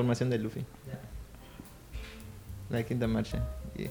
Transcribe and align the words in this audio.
transformación 0.00 0.30
de 0.30 0.38
Luffy. 0.38 0.64
La 2.70 2.82
quinta 2.84 3.06
marcha. 3.06 3.42
Yeah. 3.76 3.90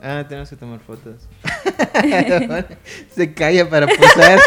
Ah, 0.00 0.24
tenemos 0.28 0.48
que 0.48 0.56
tomar 0.56 0.78
fotos. 0.80 1.16
Se 3.14 3.34
calla 3.34 3.68
para 3.68 3.88
posar. 3.88 4.38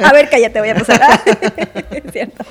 a 0.00 0.12
ver, 0.12 0.28
cállate, 0.28 0.58
voy 0.58 0.70
a 0.70 0.74
posar. 0.74 1.00
es 1.92 2.12
cierto. 2.12 2.44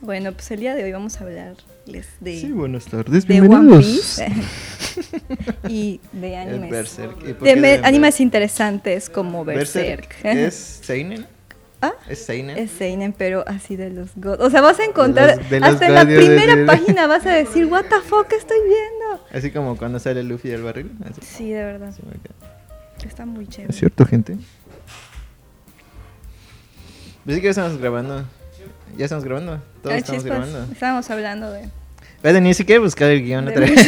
bueno, 0.00 0.32
pues 0.32 0.50
el 0.50 0.60
día 0.60 0.74
de 0.74 0.84
hoy 0.84 0.92
vamos 0.92 1.20
a 1.20 1.24
hablarles 1.24 2.08
de. 2.20 2.40
Sí, 2.40 2.50
buenas 2.50 2.86
tardes, 2.86 3.28
de 3.28 3.42
One 3.42 3.76
Piece. 3.78 4.26
y 5.68 6.00
de 6.12 6.36
animes. 6.36 6.70
Berserk. 6.70 7.22
¿Y 7.22 7.32
De, 7.34 7.56
de 7.56 7.80
animes 7.84 8.20
interesantes 8.20 9.10
como 9.10 9.44
Berserk. 9.44 10.16
¿Es 10.24 10.80
Seinen? 10.82 11.33
¿Ah? 11.86 11.92
¿Es 12.08 12.24
Seinen? 12.24 12.56
Es 12.58 12.70
Seinen, 12.70 13.12
pero 13.12 13.44
así 13.46 13.76
de 13.76 13.90
los 13.90 14.10
god. 14.16 14.40
O 14.40 14.50
sea, 14.50 14.60
vas 14.60 14.78
a 14.80 14.84
encontrar. 14.84 15.36
los- 15.38 15.50
de 15.50 15.60
los 15.60 15.68
hasta 15.70 15.86
en 15.86 15.94
la 15.94 16.04
primera 16.04 16.66
página 16.66 17.06
vas 17.06 17.24
a 17.26 17.32
decir, 17.32 17.66
¿What 17.66 17.84
the 17.84 18.00
fuck 18.00 18.32
estoy 18.32 18.58
viendo? 18.66 19.24
Así 19.32 19.50
como 19.50 19.76
cuando 19.76 19.98
sale 19.98 20.22
Luffy 20.22 20.48
del 20.48 20.62
barril. 20.62 20.90
así. 21.04 21.20
Sí, 21.22 21.50
de 21.52 21.64
verdad. 21.64 21.92
Sí. 21.92 22.02
Está 23.06 23.26
muy 23.26 23.46
chévere. 23.46 23.70
¿Es 23.72 23.78
cierto, 23.78 24.06
gente? 24.06 24.36
Pues 27.24 27.36
sí 27.36 27.40
que 27.40 27.46
ya 27.46 27.50
estamos 27.50 27.78
grabando. 27.78 28.24
Ya 28.96 29.04
estamos 29.04 29.24
grabando. 29.24 29.60
Todos 29.82 29.94
Ah, 29.94 29.98
estamos 29.98 30.22
chispas, 30.22 30.48
grabando. 30.48 30.72
Estábamos 30.72 31.10
hablando 31.10 31.50
de. 31.52 31.68
Espérate, 32.24 32.40
ni 32.40 32.54
siquiera 32.54 32.80
buscar 32.80 33.10
el 33.10 33.22
guion 33.22 33.46
otra 33.48 33.60
vez. 33.66 33.80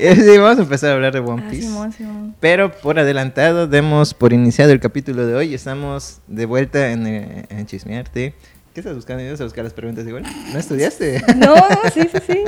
sí, 0.00 0.38
vamos 0.38 0.58
a 0.58 0.62
empezar 0.62 0.88
a 0.88 0.94
hablar 0.94 1.12
de 1.12 1.18
One 1.18 1.42
Ah, 1.44 1.50
Piece. 1.50 1.66
Simón, 1.66 1.92
Simón. 1.92 2.34
Pero 2.40 2.72
por 2.72 2.98
adelantado, 2.98 3.66
demos 3.66 4.14
por 4.14 4.32
iniciado 4.32 4.72
el 4.72 4.80
capítulo 4.80 5.26
de 5.26 5.34
hoy. 5.34 5.52
Estamos 5.52 6.22
de 6.28 6.46
vuelta 6.46 6.90
en, 6.92 7.06
eh, 7.06 7.44
en 7.50 7.66
Chismearte. 7.66 8.32
¿Qué 8.72 8.80
estás 8.80 8.94
buscando? 8.94 9.22
¿Ibas 9.22 9.42
a 9.42 9.44
buscar 9.44 9.64
las 9.64 9.74
preguntas 9.74 10.06
igual? 10.06 10.22
¿No 10.50 10.58
estudiaste? 10.58 11.22
No, 11.36 11.54
sí, 11.92 12.08
sí, 12.10 12.18
sí. 12.26 12.44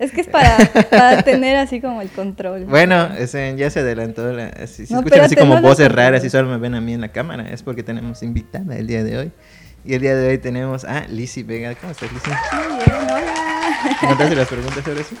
Es 0.00 0.10
que 0.10 0.22
es 0.22 0.26
para, 0.26 0.56
para 0.90 1.22
tener 1.22 1.56
así 1.58 1.80
como 1.80 2.02
el 2.02 2.08
control. 2.08 2.64
Bueno, 2.64 3.14
ese, 3.16 3.54
ya 3.56 3.70
se 3.70 3.78
adelantó. 3.78 4.32
La, 4.32 4.66
si 4.66 4.86
si 4.86 4.92
No, 4.92 4.98
escuchan 4.98 5.20
así 5.20 5.36
como 5.36 5.54
no 5.54 5.62
voces 5.62 5.88
raras 5.92 6.24
y 6.24 6.30
solo 6.30 6.48
me 6.48 6.58
ven 6.58 6.74
a 6.74 6.80
mí 6.80 6.94
en 6.94 7.00
la 7.00 7.12
cámara, 7.12 7.48
es 7.48 7.62
porque 7.62 7.84
tenemos 7.84 8.24
invitada 8.24 8.76
el 8.76 8.88
día 8.88 9.04
de 9.04 9.18
hoy. 9.18 9.30
Y 9.84 9.94
el 9.94 10.00
día 10.00 10.16
de 10.16 10.30
hoy 10.30 10.38
tenemos 10.38 10.84
a 10.84 11.06
Lizzy 11.06 11.44
Vega. 11.44 11.76
¿Cómo 11.76 11.92
estás, 11.92 12.10
Lizzy? 12.12 12.30
Muy 12.56 12.84
bien, 12.84 12.96
hola. 13.04 13.47
¿Encontraste 14.02 14.36
las 14.36 14.48
preguntas 14.48 14.86
ahora 14.86 15.02
sí? 15.02 15.16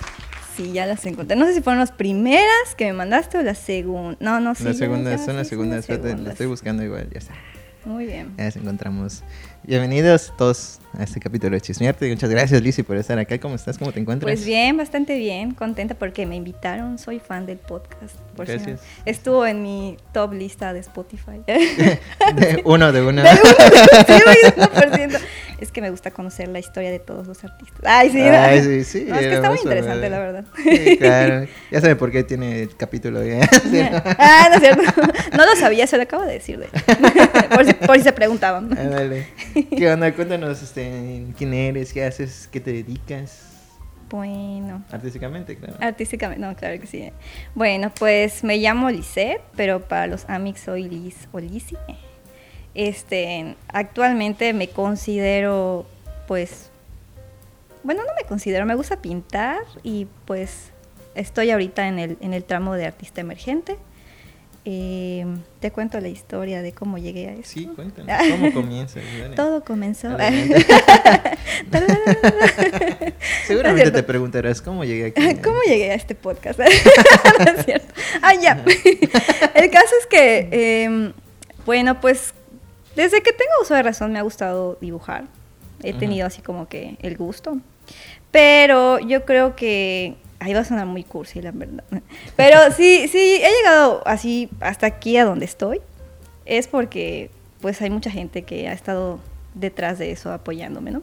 Sí, 0.56 0.72
ya 0.72 0.86
las 0.86 1.04
encontré. 1.06 1.36
No 1.36 1.46
sé 1.46 1.54
si 1.54 1.60
fueron 1.60 1.78
las 1.78 1.92
primeras 1.92 2.74
que 2.76 2.86
me 2.86 2.92
mandaste 2.92 3.38
o 3.38 3.42
las 3.42 3.58
segundas. 3.58 4.20
No, 4.20 4.40
no, 4.40 4.54
sí. 4.54 4.64
las 4.64 4.76
segundas, 4.76 5.24
son 5.24 5.36
las 5.36 5.46
segundas. 5.46 5.88
Lo 5.88 6.30
estoy 6.30 6.46
buscando 6.46 6.82
igual, 6.82 7.08
ya 7.12 7.18
está. 7.18 7.34
Muy 7.84 8.06
bien. 8.06 8.34
Ya 8.36 8.44
las 8.44 8.56
encontramos. 8.56 9.22
Bienvenidos 9.62 10.32
todos 10.36 10.80
a 10.96 11.02
este 11.04 11.20
capítulo 11.20 11.54
de 11.54 11.60
Chismearte. 11.60 12.08
Muchas 12.08 12.30
gracias, 12.30 12.62
Lizzy, 12.62 12.82
por 12.82 12.96
estar 12.96 13.18
acá. 13.18 13.38
¿Cómo 13.38 13.54
estás? 13.54 13.78
¿Cómo 13.78 13.92
te 13.92 14.00
encuentras? 14.00 14.28
Pues 14.30 14.44
bien, 14.44 14.76
bastante 14.76 15.16
bien, 15.16 15.52
contenta 15.54 15.94
porque 15.94 16.26
me 16.26 16.36
invitaron, 16.36 16.98
soy 16.98 17.20
fan 17.20 17.46
del 17.46 17.58
podcast. 17.58 18.16
Por 18.36 18.46
si 18.46 18.52
no- 18.52 18.58
Gracias. 18.58 18.80
Estuvo 19.04 19.46
en 19.46 19.62
mi 19.62 19.96
top 20.12 20.32
lista 20.32 20.72
de 20.72 20.80
Spotify. 20.80 21.40
De 21.46 22.62
uno 22.64 22.92
de 22.92 23.02
uno. 23.02 23.22
De 23.22 23.28
uno, 23.30 24.24
voy 24.26 24.52
1%. 25.10 25.20
Es 25.60 25.72
que 25.72 25.80
me 25.80 25.90
gusta 25.90 26.12
conocer 26.12 26.46
la 26.48 26.60
historia 26.60 26.88
de 26.90 27.00
todos 27.00 27.26
los 27.26 27.42
artistas. 27.42 27.80
Ay, 27.84 28.10
sí. 28.10 28.18
¿no? 28.22 28.30
Ay, 28.30 28.62
sí, 28.62 28.84
sí. 28.84 29.04
No, 29.08 29.16
es 29.16 29.26
que 29.26 29.34
está 29.34 29.50
muy 29.50 29.58
interesante, 29.58 30.00
ver. 30.02 30.10
la 30.12 30.18
verdad. 30.20 30.44
Sí, 30.62 30.96
claro. 30.98 31.46
Ya 31.72 31.80
sabe 31.80 31.96
por 31.96 32.12
qué 32.12 32.22
tiene 32.22 32.62
el 32.62 32.76
capítulo. 32.76 33.20
¿eh? 33.22 33.40
Sí, 33.64 33.82
¿no? 33.90 34.00
Ah, 34.18 34.46
no 34.50 34.54
es 34.54 34.60
cierto. 34.60 34.82
No 35.36 35.44
lo 35.44 35.56
sabía, 35.56 35.86
se 35.88 35.96
lo 35.96 36.04
acabo 36.04 36.24
de 36.24 36.34
decir, 36.34 36.60
de. 36.60 36.66
Por 37.52 37.64
si, 37.66 37.74
por 37.74 37.96
si 37.96 38.02
se 38.04 38.12
preguntaban. 38.12 38.76
Ándale. 38.78 39.26
¿Qué 39.76 39.90
onda? 39.92 40.12
Cuéntanos 40.14 40.62
este, 40.62 40.77
quién 41.36 41.54
eres, 41.54 41.92
qué 41.92 42.04
haces, 42.04 42.48
qué 42.50 42.60
te 42.60 42.72
dedicas. 42.72 43.44
Bueno, 44.10 44.82
Artísticamente, 44.90 45.56
claro. 45.56 45.74
artísticamente, 45.80 46.40
no, 46.40 46.56
claro 46.56 46.80
que 46.80 46.86
sí. 46.86 47.12
Bueno, 47.54 47.92
pues 47.98 48.42
me 48.42 48.56
llamo 48.56 48.88
Lisette, 48.90 49.42
pero 49.54 49.80
para 49.86 50.06
los 50.06 50.24
amics 50.30 50.60
soy 50.60 50.88
Liz 50.88 51.28
o 51.32 51.40
Lizzy. 51.40 51.76
Este, 52.74 53.54
actualmente 53.68 54.52
me 54.54 54.68
considero, 54.68 55.86
pues, 56.26 56.70
bueno, 57.82 58.02
no 58.02 58.12
me 58.20 58.26
considero, 58.26 58.64
me 58.64 58.74
gusta 58.74 59.02
pintar 59.02 59.58
y 59.82 60.06
pues 60.24 60.70
estoy 61.14 61.50
ahorita 61.50 61.86
en 61.88 61.98
el, 61.98 62.18
en 62.20 62.32
el 62.32 62.44
tramo 62.44 62.74
de 62.74 62.86
artista 62.86 63.20
emergente. 63.20 63.76
Eh, 64.70 65.24
te 65.60 65.70
cuento 65.70 65.98
la 65.98 66.08
historia 66.08 66.60
de 66.60 66.72
cómo 66.72 66.98
llegué 66.98 67.28
a 67.28 67.32
eso. 67.32 67.52
Sí, 67.52 67.70
cuéntanos. 67.74 68.14
¿Cómo 68.30 68.52
comienza? 68.52 69.00
Todo 69.34 69.64
comenzó. 69.64 70.08
Seguramente 73.46 73.90
te 73.90 74.02
preguntarás 74.02 74.60
cómo 74.60 74.84
llegué 74.84 75.06
aquí. 75.06 75.36
¿Cómo 75.42 75.60
llegué 75.66 75.92
a 75.92 75.94
este 75.94 76.14
podcast? 76.14 76.58
no 76.58 76.66
es 76.66 77.64
cierto. 77.64 77.94
Ah, 78.20 78.34
ya. 78.34 78.62
El 79.54 79.70
caso 79.70 79.94
es 80.00 80.06
que, 80.06 80.50
eh, 80.52 81.14
bueno, 81.64 81.98
pues 82.02 82.34
desde 82.94 83.22
que 83.22 83.32
tengo 83.32 83.52
uso 83.62 83.72
de 83.72 83.82
razón 83.82 84.12
me 84.12 84.18
ha 84.18 84.22
gustado 84.22 84.76
dibujar. 84.82 85.24
He 85.82 85.94
tenido 85.94 86.26
así 86.26 86.42
como 86.42 86.68
que 86.68 86.98
el 87.00 87.16
gusto. 87.16 87.56
Pero 88.30 88.98
yo 88.98 89.24
creo 89.24 89.56
que... 89.56 90.16
Ahí 90.40 90.54
va 90.54 90.60
a 90.60 90.64
sonar 90.64 90.86
muy 90.86 91.04
cursi, 91.04 91.42
la 91.42 91.50
verdad. 91.50 91.84
Pero 92.36 92.72
sí, 92.72 93.08
sí, 93.08 93.40
he 93.42 93.50
llegado 93.58 94.02
así 94.06 94.48
hasta 94.60 94.86
aquí 94.86 95.16
a 95.16 95.24
donde 95.24 95.44
estoy. 95.44 95.80
Es 96.44 96.68
porque 96.68 97.30
pues 97.60 97.82
hay 97.82 97.90
mucha 97.90 98.10
gente 98.10 98.42
que 98.42 98.68
ha 98.68 98.72
estado 98.72 99.18
detrás 99.54 99.98
de 99.98 100.12
eso 100.12 100.32
apoyándome, 100.32 100.92
¿no? 100.92 101.02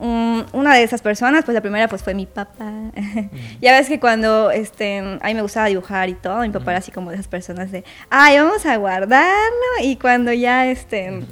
Um, 0.00 0.44
una 0.52 0.74
de 0.74 0.84
esas 0.84 1.02
personas, 1.02 1.44
pues 1.44 1.56
la 1.56 1.60
primera 1.60 1.88
pues 1.88 2.02
fue 2.02 2.14
mi 2.14 2.26
papá. 2.26 2.72
ya 3.60 3.72
ves 3.72 3.88
que 3.88 3.98
cuando 3.98 4.50
este, 4.52 4.98
a 4.98 5.26
mí 5.26 5.34
me 5.34 5.42
gustaba 5.42 5.66
dibujar 5.66 6.08
y 6.08 6.14
todo, 6.14 6.40
mi 6.42 6.50
papá 6.50 6.70
era 6.72 6.78
así 6.78 6.92
como 6.92 7.10
de 7.10 7.16
esas 7.16 7.26
personas 7.26 7.72
de, 7.72 7.84
ay, 8.08 8.38
vamos 8.38 8.64
a 8.64 8.76
guardarlo 8.76 9.66
y 9.82 9.96
cuando 9.96 10.32
ya 10.32 10.66
este... 10.68 11.24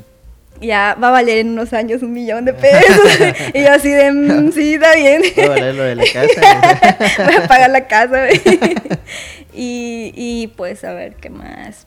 Ya 0.61 0.97
va 1.03 1.09
a 1.09 1.11
valer 1.11 1.39
en 1.39 1.51
unos 1.51 1.73
años 1.73 2.03
un 2.03 2.13
millón 2.13 2.45
de 2.45 2.55
pesos. 2.55 2.99
y 3.55 3.63
yo 3.63 3.73
así 3.73 3.91
de, 3.91 4.11
"Mm, 4.13 4.53
sí, 4.53 4.75
está 4.75 4.95
bien. 4.95 5.23
Todo 5.35 5.49
valer 5.51 5.75
lo 5.75 5.83
de 5.83 5.95
la 5.97 6.05
casa. 6.13 7.25
Voy 7.25 7.35
a 7.35 7.47
pagar 7.49 7.71
la 7.71 7.87
casa. 7.87 8.27
y, 9.53 10.13
y 10.15 10.47
pues 10.57 10.85
a 10.85 10.93
ver, 10.95 11.15
¿qué 11.17 11.31
más? 11.31 11.87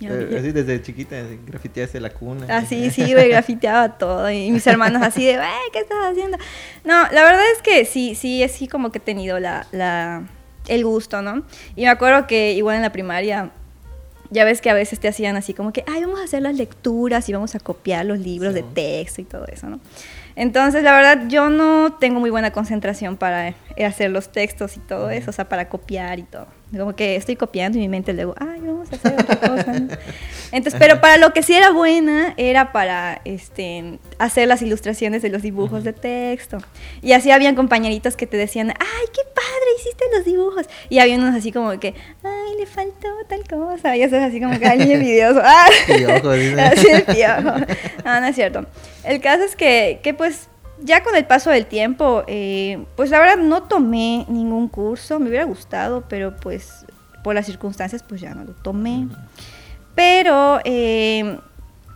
Eh, 0.00 0.36
Así 0.36 0.50
desde 0.50 0.82
chiquita, 0.82 1.16
así, 1.20 1.38
grafiteaste 1.46 2.00
la 2.00 2.10
cuna. 2.10 2.46
Así, 2.56 2.90
sí, 2.90 3.12
güey, 3.12 3.28
grafiteaba 3.28 3.98
todo. 3.98 4.28
Y 4.30 4.50
mis 4.50 4.66
hermanos 4.66 5.00
así 5.02 5.24
de, 5.24 5.36
güey, 5.36 5.48
¿qué 5.72 5.78
estás 5.78 5.98
haciendo? 6.10 6.38
No, 6.84 7.02
la 7.12 7.22
verdad 7.22 7.42
es 7.54 7.62
que 7.62 7.84
sí, 7.84 8.16
sí, 8.16 8.44
sí 8.48 8.66
como 8.66 8.90
que 8.90 8.98
he 8.98 9.00
tenido 9.00 9.38
la, 9.38 9.66
la, 9.70 10.22
el 10.66 10.84
gusto, 10.84 11.22
¿no? 11.22 11.44
Y 11.76 11.82
me 11.82 11.88
acuerdo 11.88 12.26
que 12.26 12.50
igual 12.52 12.76
en 12.76 12.82
la 12.82 12.90
primaria, 12.90 13.50
ya 14.32 14.44
ves 14.44 14.60
que 14.60 14.70
a 14.70 14.74
veces 14.74 14.98
te 14.98 15.08
hacían 15.08 15.36
así 15.36 15.54
como 15.54 15.72
que, 15.72 15.84
ay, 15.86 16.00
vamos 16.02 16.20
a 16.20 16.24
hacer 16.24 16.42
las 16.42 16.56
lecturas 16.56 17.28
y 17.28 17.32
vamos 17.32 17.54
a 17.54 17.60
copiar 17.60 18.04
los 18.06 18.18
libros 18.18 18.54
Sí. 18.54 18.62
de 18.62 18.66
texto 18.74 19.20
y 19.20 19.24
todo 19.24 19.46
eso, 19.46 19.68
¿no? 19.68 19.78
Entonces, 20.34 20.82
la 20.82 20.92
verdad, 20.96 21.28
yo 21.28 21.50
no 21.50 21.92
tengo 22.00 22.18
muy 22.18 22.30
buena 22.30 22.50
concentración 22.52 23.16
para 23.18 23.48
eh, 23.48 23.84
hacer 23.84 24.10
los 24.10 24.32
textos 24.32 24.76
y 24.76 24.80
todo 24.80 25.10
eso, 25.10 25.30
o 25.30 25.32
sea, 25.32 25.48
para 25.48 25.68
copiar 25.68 26.18
y 26.18 26.22
todo. 26.22 26.46
Como 26.76 26.96
que 26.96 27.16
estoy 27.16 27.36
copiando 27.36 27.78
y 27.78 27.82
mi 27.82 27.88
mente 27.88 28.12
luego, 28.12 28.34
ay, 28.38 28.60
vamos 28.60 28.90
a 28.92 28.96
hacer 28.96 29.12
otra 29.12 29.36
cosa. 29.36 29.72
¿no? 29.72 29.88
Entonces, 30.52 30.78
pero 30.78 31.00
para 31.00 31.18
lo 31.18 31.32
que 31.32 31.42
sí 31.42 31.54
era 31.54 31.70
buena 31.70 32.34
era 32.36 32.72
para 32.72 33.20
este, 33.24 33.98
hacer 34.18 34.48
las 34.48 34.62
ilustraciones 34.62 35.22
de 35.22 35.28
los 35.28 35.42
dibujos 35.42 35.84
de 35.84 35.92
texto. 35.92 36.58
Y 37.02 37.12
así 37.12 37.30
habían 37.30 37.54
compañeritos 37.54 38.16
que 38.16 38.26
te 38.26 38.36
decían, 38.36 38.70
ay, 38.70 39.06
qué 39.12 39.22
padre, 39.34 39.66
hiciste 39.78 40.04
los 40.16 40.24
dibujos. 40.24 40.66
Y 40.88 40.98
había 40.98 41.16
unos 41.16 41.34
así 41.34 41.52
como 41.52 41.78
que, 41.78 41.94
ay, 42.22 42.58
le 42.58 42.66
faltó 42.66 43.08
tal 43.28 43.46
cosa. 43.48 43.96
Y 43.96 44.02
eso 44.02 44.16
es 44.16 44.22
así 44.22 44.40
como 44.40 44.58
que, 44.58 44.66
ay, 44.66 44.78
niño 44.78 44.92
envidioso. 44.96 45.40
Ah. 45.42 45.66
Piojo. 45.86 46.30
Así 46.58 46.88
de 46.88 47.00
piojo. 47.00 47.58
No, 48.04 48.20
no 48.20 48.26
es 48.26 48.34
cierto. 48.34 48.66
El 49.04 49.20
caso 49.20 49.44
es 49.44 49.56
que, 49.56 50.00
que 50.02 50.14
pues 50.14 50.48
ya 50.84 51.02
con 51.02 51.14
el 51.16 51.24
paso 51.24 51.50
del 51.50 51.66
tiempo, 51.66 52.24
eh, 52.26 52.84
pues 52.96 53.10
la 53.10 53.18
verdad 53.18 53.36
no 53.36 53.64
tomé 53.64 54.26
ningún 54.28 54.68
curso, 54.68 55.18
me 55.18 55.28
hubiera 55.28 55.44
gustado, 55.44 56.04
pero 56.08 56.36
pues 56.36 56.84
por 57.22 57.34
las 57.34 57.46
circunstancias 57.46 58.02
pues 58.02 58.20
ya 58.20 58.34
no 58.34 58.44
lo 58.44 58.52
tomé. 58.52 59.08
Pero 59.94 60.60
eh, 60.64 61.38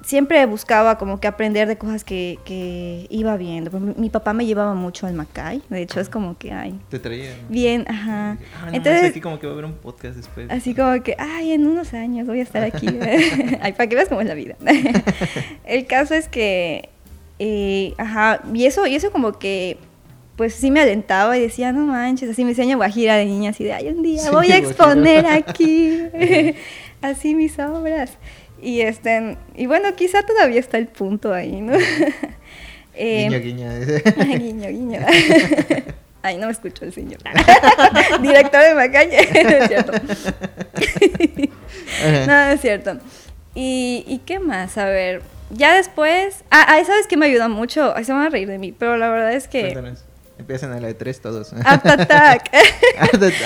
siempre 0.07 0.47
buscaba 0.47 0.99
como 0.99 1.19
que 1.19 1.27
aprender 1.27 1.67
de 1.67 1.77
cosas 1.77 2.05
que, 2.05 2.39
que 2.45 3.07
iba 3.11 3.37
viendo. 3.37 3.71
Ejemplo, 3.71 3.95
Mi 3.99 4.09
papá 4.09 4.33
me 4.33 4.47
llevaba 4.47 4.75
mucho 4.75 5.07
al 5.07 5.15
Macay, 5.15 5.63
de 5.69 5.83
hecho 5.83 6.01
es 6.01 6.09
como 6.09 6.39
que, 6.39 6.53
ay, 6.53 6.79
Te 6.89 6.99
traía. 6.99 7.31
¿no? 7.43 7.49
bien, 7.49 7.85
ajá. 7.89 8.39
Ah, 8.63 8.67
no, 8.67 8.73
Entonces, 8.73 9.11
aquí 9.11 9.21
como 9.21 9.39
que 9.41 9.47
va 9.47 9.53
a 9.53 9.55
haber 9.55 9.65
un 9.65 9.75
podcast 9.75 10.17
después. 10.17 10.49
Así 10.51 10.75
como 10.75 11.03
que, 11.03 11.17
ay, 11.19 11.53
en 11.53 11.67
unos 11.67 11.93
años 11.93 12.27
voy 12.27 12.41
a 12.41 12.43
estar 12.45 12.63
aquí. 12.63 12.87
ay, 13.61 13.73
para 13.73 13.89
que 13.89 13.97
veas 13.97 14.09
cómo 14.09 14.21
es 14.21 14.29
la 14.29 14.35
vida. 14.35 14.57
el 15.65 15.87
caso 15.87 16.15
es 16.15 16.29
que, 16.29 16.91
eh, 17.39 17.95
ajá, 17.99 18.43
y 18.53 18.67
eso, 18.67 18.87
y 18.87 18.95
eso 18.95 19.11
como 19.13 19.39
que, 19.39 19.79
pues 20.37 20.55
sí 20.55 20.71
me 20.71 20.81
alentaba 20.81 21.37
y 21.39 21.41
decía, 21.41 21.73
no 21.73 21.87
manches, 21.87 22.31
así 22.31 22.45
me 22.45 22.51
enseña 22.51 22.77
Guajira 22.77 23.17
de 23.17 23.25
niña, 23.25 23.51
así 23.51 23.65
de, 23.65 23.73
ay, 23.73 23.89
un 23.89 24.03
día 24.03 24.23
Sí, 24.23 24.29
voy 24.31 24.47
a 24.53 24.59
Guajira. 24.61 24.69
exponer 24.69 25.27
aquí, 25.27 26.01
así 27.03 27.35
mis 27.35 27.59
obras. 27.59 28.13
Y, 28.61 28.81
este, 28.81 29.37
y 29.55 29.67
bueno, 29.67 29.95
quizá 29.97 30.23
todavía 30.23 30.61
está 30.61 30.79
el 30.79 30.87
punto 30.89 31.33
ahí, 31.33 31.61
¿no? 31.61 31.75
Eh, 32.99 33.29
guiño, 33.29 33.41
guiño. 33.41 34.39
guiño, 34.39 34.69
guiño. 34.71 35.01
Ay, 36.23 36.39
no 36.39 36.47
me 36.47 36.53
escuchó 36.53 36.87
el 36.87 36.95
señor. 36.95 37.19
Director 38.23 38.63
de 38.63 38.75
Macaña. 38.75 39.19
no 39.45 39.51
es 39.51 39.69
cierto. 39.69 39.93
no, 42.27 42.27
no 42.27 42.51
es 42.53 42.61
cierto. 42.63 42.99
¿Y, 43.55 44.03
¿Y 44.09 44.19
qué 44.25 44.39
más? 44.39 44.79
A 44.79 44.87
ver, 44.87 45.21
ya 45.51 45.75
después... 45.75 46.45
Ah, 46.51 46.65
ah, 46.69 46.85
¿sabes 46.85 47.07
qué 47.07 47.17
me 47.17 47.27
ayudó 47.27 47.49
mucho? 47.49 47.93
Ay, 47.97 48.05
se 48.05 48.13
van 48.13 48.23
a 48.23 48.29
reír 48.29 48.49
de 48.49 48.59
mí, 48.59 48.73
pero 48.73 48.97
la 48.97 49.11
verdad 49.11 49.33
es 49.33 49.49
que... 49.49 49.95
Empiezan 50.39 50.71
a 50.73 50.81
la 50.81 50.89
de 50.89 50.95
tres 50.95 51.21
todos. 51.21 51.53
Art 51.65 51.87
Attack. 51.87 52.51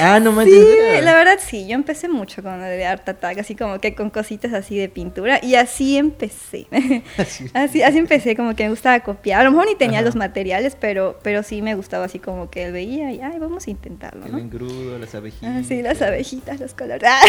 ah, 0.01 0.19
no 0.19 0.33
manches. 0.33 0.55
Sí, 0.59 1.01
la 1.03 1.15
verdad 1.15 1.39
sí, 1.41 1.67
yo 1.69 1.75
empecé 1.75 2.09
mucho 2.09 2.43
con 2.43 2.61
la 2.61 2.67
de 2.69 2.85
Art 2.85 3.09
Attack, 3.09 3.39
así 3.39 3.55
como 3.55 3.79
que 3.81 3.95
con 3.95 4.11
cositas 4.11 4.53
así 4.53 4.77
de 4.77 4.89
pintura, 4.89 5.39
y 5.43 5.55
así 5.55 5.97
empecé. 5.97 6.67
Así. 7.17 7.51
Así, 7.55 7.83
así 7.83 7.99
empecé, 7.99 8.35
como 8.35 8.55
que 8.57 8.65
me 8.65 8.71
gustaba 8.71 9.01
copiar. 9.01 9.41
A 9.41 9.45
lo 9.45 9.51
mejor 9.53 9.67
ni 9.69 9.77
tenía 9.77 9.99
Ajá. 10.01 10.07
los 10.07 10.17
materiales, 10.17 10.77
pero, 10.79 11.19
pero 11.23 11.43
sí 11.43 11.63
me 11.63 11.75
gustaba 11.75 12.05
así 12.07 12.19
como 12.19 12.51
que 12.51 12.71
veía 12.71 13.13
y, 13.13 13.21
ay, 13.21 13.39
vamos 13.39 13.67
a 13.67 13.71
intentarlo, 13.71 14.27
El 14.27 14.33
¿no? 14.33 14.39
engrudo, 14.39 14.99
las 14.99 15.15
abejitas. 15.15 15.49
Ah, 15.49 15.63
sí, 15.67 15.83
las 15.83 16.03
abejitas, 16.03 16.59
los 16.61 16.75
colores. 16.75 17.09
Ah. 17.09 17.21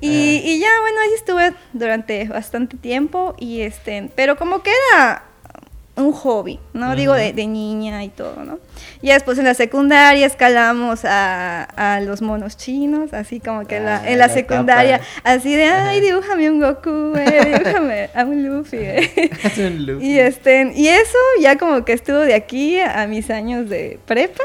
y, 0.00 0.42
y 0.44 0.58
ya, 0.60 0.68
bueno, 0.80 1.00
ahí 1.00 1.10
estuve 1.14 1.52
durante 1.72 2.24
bastante 2.26 2.76
tiempo 2.76 3.34
y 3.38 3.60
este, 3.60 4.10
pero 4.16 4.36
como 4.36 4.62
que 4.62 4.70
era 4.92 5.24
un 5.94 6.12
hobby, 6.12 6.58
¿no? 6.72 6.96
Digo, 6.96 7.12
de, 7.12 7.32
niña 7.34 8.02
y 8.02 8.08
todo, 8.08 8.44
¿no? 8.44 8.58
Y 9.02 9.08
después 9.08 9.36
en 9.38 9.44
la 9.44 9.52
secundaria 9.54 10.26
escalamos 10.26 11.04
a, 11.04 11.64
a 11.64 12.00
los 12.00 12.22
monos 12.22 12.56
chinos, 12.56 13.12
así 13.12 13.40
como 13.40 13.66
que 13.66 13.76
en 13.76 13.84
la, 13.84 13.96
Ah, 13.96 14.02
en 14.10 14.18
la 14.18 14.28
la 14.28 14.32
secundaria, 14.32 15.00
así 15.22 15.54
de, 15.54 15.64
ay, 15.66 16.00
dibújame 16.00 16.48
un 16.48 16.60
Goku, 16.60 17.12
eh, 17.16 17.58
dibújame 17.58 18.08
a 18.14 18.24
un 18.24 18.42
Luffy. 18.42 18.76
eh". 18.78 19.30
Es 19.44 19.58
un 19.58 19.84
look. 19.86 20.02
y, 20.02 20.18
este, 20.18 20.72
y 20.74 20.88
eso 20.88 21.18
ya 21.40 21.58
como 21.58 21.84
que 21.84 21.92
estuvo 21.92 22.20
de 22.20 22.34
aquí 22.34 22.80
a 22.80 23.06
mis 23.06 23.28
años 23.30 23.68
de 23.68 23.98
prepa. 24.06 24.44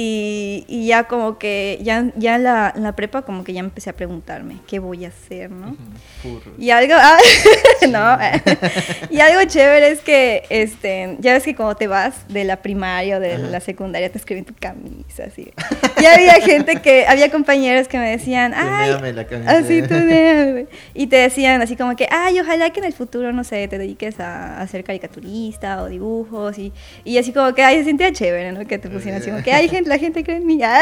Y, 0.00 0.64
y 0.68 0.86
ya 0.86 1.08
como 1.08 1.38
que, 1.38 1.80
ya, 1.82 2.12
ya 2.14 2.36
en 2.36 2.44
la, 2.44 2.72
en 2.76 2.84
la 2.84 2.94
prepa 2.94 3.22
como 3.22 3.42
que 3.42 3.52
ya 3.52 3.58
empecé 3.58 3.90
a 3.90 3.94
preguntarme 3.94 4.58
qué 4.68 4.78
voy 4.78 5.04
a 5.04 5.08
hacer, 5.08 5.50
¿no? 5.50 5.76
Y 6.56 6.70
algo, 6.70 6.94
ah, 6.96 7.18
no, 7.88 8.16
y 9.10 9.18
algo 9.18 9.42
chévere 9.50 9.90
es 9.90 10.00
que, 10.00 10.44
este, 10.50 11.16
ya 11.18 11.32
ves 11.32 11.42
que 11.42 11.56
cuando 11.56 11.74
te 11.74 11.88
vas 11.88 12.28
de 12.28 12.44
la 12.44 12.62
primaria 12.62 13.16
o 13.16 13.20
de 13.20 13.32
Ajá. 13.32 13.42
la 13.48 13.58
secundaria 13.58 14.08
te 14.08 14.18
escriben 14.18 14.44
tu 14.44 14.54
camisa, 14.54 15.24
así. 15.24 15.52
Y 16.00 16.04
había 16.04 16.34
gente 16.42 16.76
que, 16.76 17.04
había 17.08 17.28
compañeros 17.32 17.88
que 17.88 17.98
me 17.98 18.08
decían, 18.08 18.54
ay, 18.54 18.92
Tuneame 18.92 19.12
la 19.14 19.24
camisa. 19.26 19.50
así 19.50 19.82
tú 19.82 19.96
y 20.94 21.08
te 21.08 21.16
decían 21.16 21.60
así 21.60 21.74
como 21.74 21.96
que, 21.96 22.06
ay, 22.08 22.38
ojalá 22.38 22.70
que 22.70 22.78
en 22.78 22.86
el 22.86 22.92
futuro, 22.92 23.32
no 23.32 23.42
sé, 23.42 23.66
te 23.66 23.78
dediques 23.78 24.20
a, 24.20 24.60
a 24.60 24.66
ser 24.68 24.84
caricaturista 24.84 25.82
o 25.82 25.88
dibujos 25.88 26.56
y, 26.56 26.72
y 27.02 27.18
así 27.18 27.32
como 27.32 27.52
que, 27.52 27.64
ay, 27.64 27.78
se 27.78 27.84
sentía 27.86 28.12
chévere, 28.12 28.52
¿no? 28.52 28.64
Que 28.64 28.78
te 28.78 28.88
pusieran 28.88 29.20
así 29.20 29.28
como 29.28 29.42
que, 29.42 29.52
ay, 29.52 29.68
gente, 29.68 29.87
la 29.88 29.98
gente 29.98 30.24
cree 30.24 30.36
en 30.36 30.46
mí, 30.46 30.60
ah". 30.62 30.80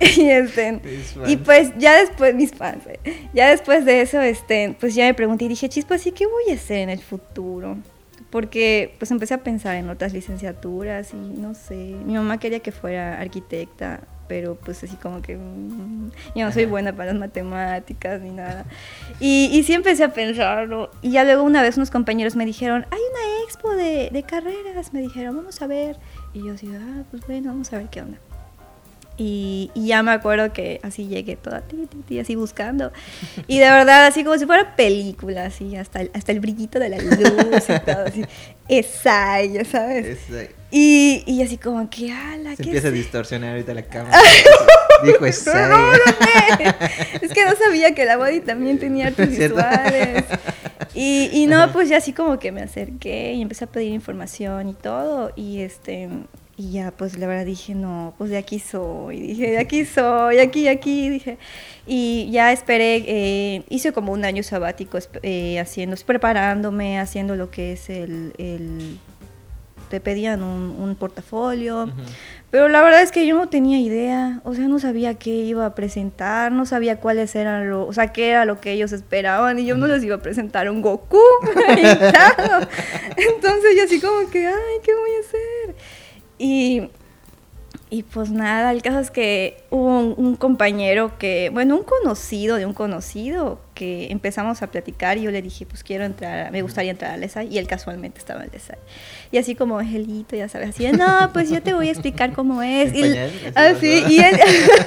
y 0.00 0.28
este, 0.28 0.80
y 1.26 1.36
pues 1.38 1.72
ya 1.78 1.98
después, 1.98 2.34
mis 2.34 2.52
fans, 2.52 2.86
eh, 2.86 3.28
ya 3.32 3.50
después 3.50 3.84
de 3.84 4.00
eso, 4.00 4.20
este, 4.20 4.76
pues 4.78 4.94
ya 4.94 5.04
me 5.06 5.14
pregunté 5.14 5.46
y 5.46 5.48
dije, 5.48 5.68
chispa, 5.68 5.98
¿sí 5.98 6.12
qué 6.12 6.26
voy 6.26 6.50
a 6.50 6.54
hacer 6.54 6.78
en 6.78 6.90
el 6.90 7.00
futuro? 7.00 7.76
Porque 8.30 8.94
pues 8.98 9.10
empecé 9.10 9.34
a 9.34 9.38
pensar 9.38 9.76
en 9.76 9.88
otras 9.88 10.12
licenciaturas 10.12 11.12
y 11.14 11.16
no 11.16 11.54
sé, 11.54 11.74
mi 12.04 12.14
mamá 12.14 12.38
quería 12.38 12.60
que 12.60 12.72
fuera 12.72 13.18
arquitecta, 13.20 14.00
pero 14.28 14.54
pues 14.54 14.84
así 14.84 14.96
como 14.96 15.22
que 15.22 15.36
mm, 15.36 16.10
yo 16.36 16.44
no 16.44 16.52
soy 16.52 16.66
buena 16.66 16.92
para 16.92 17.12
las 17.12 17.18
matemáticas 17.18 18.20
ni 18.20 18.30
nada. 18.30 18.66
Y, 19.18 19.48
y 19.52 19.62
sí 19.64 19.72
empecé 19.72 20.04
a 20.04 20.12
pensarlo. 20.12 20.90
Y 21.00 21.12
ya 21.12 21.24
luego 21.24 21.42
una 21.42 21.62
vez 21.62 21.76
unos 21.76 21.90
compañeros 21.90 22.36
me 22.36 22.44
dijeron, 22.44 22.86
hay 22.90 23.00
una 23.00 23.44
expo 23.44 23.74
de, 23.74 24.10
de 24.12 24.22
carreras, 24.22 24.92
me 24.92 25.00
dijeron, 25.00 25.36
vamos 25.36 25.60
a 25.62 25.66
ver. 25.66 25.96
Y 26.34 26.44
yo 26.44 26.54
así, 26.54 26.68
ah, 26.74 27.02
pues 27.10 27.26
bueno, 27.26 27.50
vamos 27.50 27.72
a 27.72 27.78
ver 27.78 27.88
qué 27.88 28.02
onda. 28.02 28.18
Y, 29.20 29.72
y 29.74 29.88
ya 29.88 30.04
me 30.04 30.12
acuerdo 30.12 30.52
que 30.52 30.78
así 30.84 31.08
llegué 31.08 31.34
toda 31.34 31.62
ti, 31.62 31.76
ti, 31.90 31.96
ti, 32.06 32.20
así 32.20 32.36
buscando. 32.36 32.92
Y 33.48 33.58
de 33.58 33.68
verdad, 33.68 34.06
así 34.06 34.22
como 34.22 34.38
si 34.38 34.46
fuera 34.46 34.76
película, 34.76 35.46
así, 35.46 35.74
hasta 35.74 36.02
el, 36.02 36.10
hasta 36.14 36.30
el 36.30 36.38
brillito 36.38 36.78
de 36.78 36.88
la 36.88 36.98
luz 36.98 37.18
y 37.18 37.80
todo, 37.84 38.04
así. 38.06 38.24
Esa, 38.68 39.42
ya 39.42 39.64
sabes. 39.64 40.06
Es 40.06 40.30
ahí. 40.30 40.48
Y, 40.70 41.24
y 41.26 41.42
así 41.42 41.56
como 41.56 41.90
que, 41.90 42.12
ala, 42.12 42.50
Se 42.50 42.62
¿qué 42.62 42.68
empieza 42.68 42.88
a 42.88 42.90
es 42.90 42.94
distorsionar 42.94 43.50
ahorita 43.50 43.74
la 43.74 43.82
cámara. 43.88 44.16
Dijo. 45.04 45.18
Perdóname. 45.44 46.76
Es 47.20 47.32
que 47.32 47.44
no 47.44 47.54
sabía 47.56 47.94
que 47.94 48.04
la 48.04 48.16
body 48.16 48.40
también 48.40 48.78
tenía 48.78 49.06
artes 49.08 49.30
visuales. 49.30 50.24
Y, 50.94 51.30
y 51.32 51.46
no, 51.46 51.72
pues 51.72 51.88
ya 51.88 51.98
así 51.98 52.12
como 52.12 52.38
que 52.38 52.52
me 52.52 52.62
acerqué 52.62 53.34
y 53.34 53.42
empecé 53.42 53.64
a 53.64 53.68
pedir 53.68 53.92
información 53.92 54.68
y 54.68 54.74
todo. 54.74 55.32
Y 55.36 55.60
este 55.60 56.08
y 56.58 56.72
ya 56.72 56.90
pues 56.90 57.16
la 57.16 57.28
verdad 57.28 57.46
dije, 57.46 57.76
no, 57.76 58.14
pues 58.18 58.30
de 58.30 58.36
aquí 58.36 58.58
soy. 58.58 59.20
Dije, 59.20 59.52
de 59.52 59.58
aquí 59.58 59.84
soy, 59.84 60.40
aquí, 60.40 60.66
aquí, 60.66 61.08
dije. 61.08 61.38
Y 61.86 62.28
ya 62.32 62.50
esperé, 62.52 63.04
eh, 63.06 63.62
hice 63.68 63.92
como 63.92 64.12
un 64.12 64.24
año 64.24 64.42
sabático 64.42 64.98
eh, 65.22 65.60
haciendo, 65.60 65.96
preparándome, 66.04 66.98
haciendo 66.98 67.36
lo 67.36 67.50
que 67.50 67.72
es 67.72 67.88
el... 67.88 68.34
el 68.38 68.98
te 69.88 70.00
pedían 70.00 70.42
un, 70.42 70.76
un 70.78 70.96
portafolio. 70.96 71.90
Pero 72.50 72.68
la 72.68 72.82
verdad 72.82 73.02
es 73.02 73.12
que 73.12 73.26
yo 73.26 73.36
no 73.36 73.48
tenía 73.48 73.78
idea, 73.78 74.40
o 74.44 74.54
sea, 74.54 74.68
no 74.68 74.78
sabía 74.78 75.14
qué 75.14 75.30
iba 75.30 75.66
a 75.66 75.74
presentar, 75.74 76.50
no 76.50 76.64
sabía 76.64 76.98
cuáles 76.98 77.34
eran 77.36 77.68
lo, 77.68 77.86
o 77.86 77.92
sea, 77.92 78.12
qué 78.12 78.30
era 78.30 78.46
lo 78.46 78.58
que 78.60 78.72
ellos 78.72 78.92
esperaban 78.92 79.58
y 79.58 79.66
yo 79.66 79.76
no 79.76 79.86
les 79.86 80.02
iba 80.02 80.16
a 80.16 80.22
presentar 80.22 80.70
un 80.70 80.80
Goku. 80.80 81.20
Entonces 83.16 83.76
yo 83.76 83.84
así 83.84 84.00
como 84.00 84.30
que, 84.30 84.46
ay, 84.46 84.80
¿qué 84.82 84.94
voy 84.94 85.10
a 85.10 85.20
hacer? 85.20 85.76
Y, 86.38 86.90
y 87.90 88.02
pues 88.02 88.30
nada, 88.30 88.70
el 88.72 88.82
caso 88.82 88.98
es 88.98 89.10
que 89.10 89.56
hubo 89.70 89.98
un, 90.00 90.14
un 90.16 90.36
compañero 90.36 91.16
que, 91.18 91.50
bueno, 91.52 91.76
un 91.76 91.84
conocido 91.84 92.56
de 92.56 92.66
un 92.66 92.72
conocido 92.74 93.60
que 93.74 94.10
empezamos 94.10 94.60
a 94.62 94.66
platicar 94.70 95.18
y 95.18 95.22
yo 95.22 95.30
le 95.30 95.40
dije, 95.40 95.64
pues 95.64 95.84
quiero 95.84 96.04
entrar, 96.04 96.50
me 96.50 96.62
gustaría 96.62 96.90
entrar 96.90 97.12
al 97.12 97.22
ESAI 97.24 97.48
y 97.48 97.58
él 97.58 97.66
casualmente 97.68 98.18
estaba 98.18 98.42
en 98.42 98.50
el 98.50 98.56
ESAI. 98.56 98.78
Y 99.30 99.38
así 99.38 99.54
como 99.54 99.78
Angelito, 99.78 100.34
ya 100.36 100.48
sabes, 100.48 100.70
así, 100.70 100.84
de, 100.84 100.92
no, 100.92 101.30
pues 101.32 101.48
yo 101.50 101.62
te 101.62 101.72
voy 101.74 101.88
a 101.88 101.92
explicar 101.92 102.32
cómo 102.32 102.62
es. 102.62 102.92
Y, 102.94 103.02
ah, 103.54 103.68
así, 103.70 103.80
sí, 103.98 104.02
¿no? 104.02 104.10
y, 104.10 104.18
él- 104.20 104.40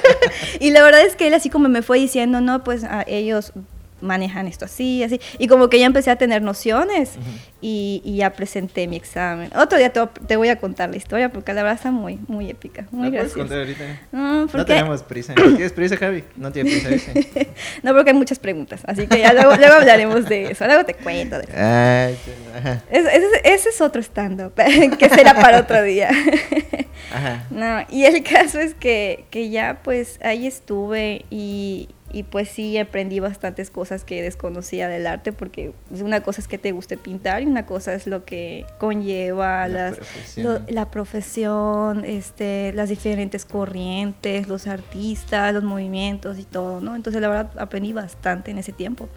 y 0.60 0.70
la 0.70 0.82
verdad 0.82 1.02
es 1.06 1.16
que 1.16 1.26
él 1.26 1.34
así 1.34 1.50
como 1.50 1.68
me 1.68 1.82
fue 1.82 1.98
diciendo, 1.98 2.40
no, 2.40 2.62
pues 2.64 2.84
a 2.84 3.04
ellos 3.06 3.52
manejan 4.02 4.46
esto 4.48 4.66
así, 4.66 5.02
así. 5.02 5.20
Y 5.38 5.46
como 5.48 5.68
que 5.70 5.78
ya 5.78 5.86
empecé 5.86 6.10
a 6.10 6.16
tener 6.16 6.42
nociones 6.42 7.10
Ujú. 7.12 7.30
y, 7.60 8.02
y 8.04 8.16
ya 8.16 8.34
presenté 8.34 8.86
mi 8.88 8.96
examen. 8.96 9.50
Otro 9.56 9.78
día 9.78 9.90
te, 9.92 10.00
te 10.26 10.36
voy 10.36 10.48
a 10.50 10.56
contar 10.56 10.90
la 10.90 10.96
historia 10.96 11.30
porque 11.32 11.54
la 11.54 11.62
verdad 11.62 11.76
está 11.78 11.90
muy, 11.90 12.18
muy 12.28 12.50
épica, 12.50 12.86
muy 12.90 13.04
¿No 13.06 13.10
puedes 13.12 13.34
graciosa. 13.34 13.38
contar 13.38 13.58
ahorita? 13.60 14.00
No, 14.12 14.40
No 14.42 14.46
porque, 14.48 14.64
tenemos 14.74 15.02
prisa. 15.02 15.34
¿Tienes 15.34 15.72
prisa, 15.72 15.96
Javi? 15.96 16.24
No 16.36 16.52
tiene 16.52 16.70
prisa, 16.70 16.88
dice. 16.88 17.48
no, 17.82 17.94
porque 17.94 18.10
hay 18.10 18.16
muchas 18.16 18.38
preguntas, 18.38 18.82
así 18.86 19.06
que 19.06 19.20
ya 19.20 19.32
luego, 19.32 19.54
luego 19.56 19.74
hablaremos 19.74 20.28
de 20.28 20.50
eso, 20.50 20.66
luego 20.66 20.84
te 20.84 20.94
cuento. 20.94 21.38
de 21.38 21.44
eso. 21.44 21.52
Ay. 21.56 22.16
Es- 22.90 23.06
ese, 23.06 23.26
ese 23.44 23.68
es 23.70 23.80
otro 23.80 24.02
stand-up, 24.02 24.52
que 24.98 25.08
será 25.08 25.34
para 25.34 25.60
otro 25.60 25.82
día. 25.82 26.10
Ajá. 27.14 27.44
No, 27.50 27.84
y 27.90 28.04
el 28.04 28.22
caso 28.22 28.58
es 28.58 28.74
que, 28.74 29.24
que 29.30 29.50
ya 29.50 29.80
pues 29.82 30.18
ahí 30.22 30.46
estuve 30.46 31.24
y, 31.30 31.88
y 32.12 32.24
pues 32.24 32.48
sí 32.50 32.76
aprendí 32.78 33.20
bastantes 33.20 33.70
cosas 33.70 34.04
que 34.04 34.20
desconocía 34.22 34.88
del 34.88 35.06
arte 35.06 35.32
porque 35.32 35.72
una 35.90 36.22
cosa 36.22 36.40
es 36.42 36.48
que 36.48 36.58
te 36.58 36.72
guste 36.72 36.96
pintar 36.98 37.42
y 37.42 37.46
una 37.46 37.64
cosa 37.64 37.94
es 37.94 38.06
lo 38.06 38.24
que 38.24 38.66
conlleva 38.78 39.66
La 39.68 39.84
las, 39.90 39.96
profesión. 39.96 40.46
lo- 40.46 40.60
la 40.68 40.90
profesión, 40.90 42.04
este, 42.04 42.72
las 42.74 42.88
diferentes 42.90 43.44
corrientes, 43.44 44.46
los 44.48 44.66
artistas, 44.66 45.54
los 45.54 45.62
movimientos 45.64 46.38
y 46.38 46.44
todo, 46.44 46.80
¿no? 46.80 46.94
Entonces 46.96 47.22
la 47.22 47.28
verdad 47.28 47.50
aprendí 47.58 47.92
bastante 47.92 48.50
en 48.50 48.58
ese 48.58 48.72
tiempo. 48.72 49.08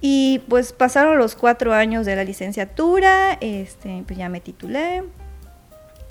Y 0.00 0.40
pues 0.48 0.72
pasaron 0.72 1.18
los 1.18 1.34
cuatro 1.36 1.72
años 1.74 2.06
de 2.06 2.16
la 2.16 2.24
licenciatura, 2.24 3.34
este, 3.40 4.02
pues 4.06 4.18
ya 4.18 4.28
me 4.28 4.40
titulé 4.40 5.04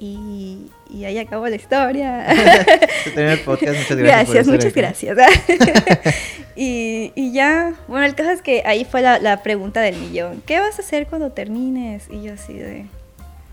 y, 0.01 0.57
y 0.89 1.05
ahí 1.05 1.19
acabó 1.19 1.47
la 1.47 1.55
historia. 1.55 2.25
El 3.15 3.39
podcast. 3.41 3.77
Muchas 3.77 3.97
gracias. 3.97 4.33
Gracias, 4.33 4.45
por 4.47 4.55
muchas 4.55 4.73
gracias. 4.73 5.17
y, 6.55 7.11
y 7.13 7.31
ya, 7.33 7.75
bueno, 7.87 8.07
el 8.07 8.15
caso 8.15 8.31
es 8.31 8.41
que 8.41 8.63
ahí 8.65 8.83
fue 8.83 9.03
la, 9.03 9.19
la 9.19 9.43
pregunta 9.43 9.79
del 9.81 9.97
millón. 9.97 10.41
¿Qué 10.47 10.59
vas 10.59 10.79
a 10.79 10.81
hacer 10.81 11.05
cuando 11.05 11.31
termines? 11.31 12.07
Y 12.09 12.23
yo 12.23 12.33
así 12.33 12.53
de, 12.53 12.87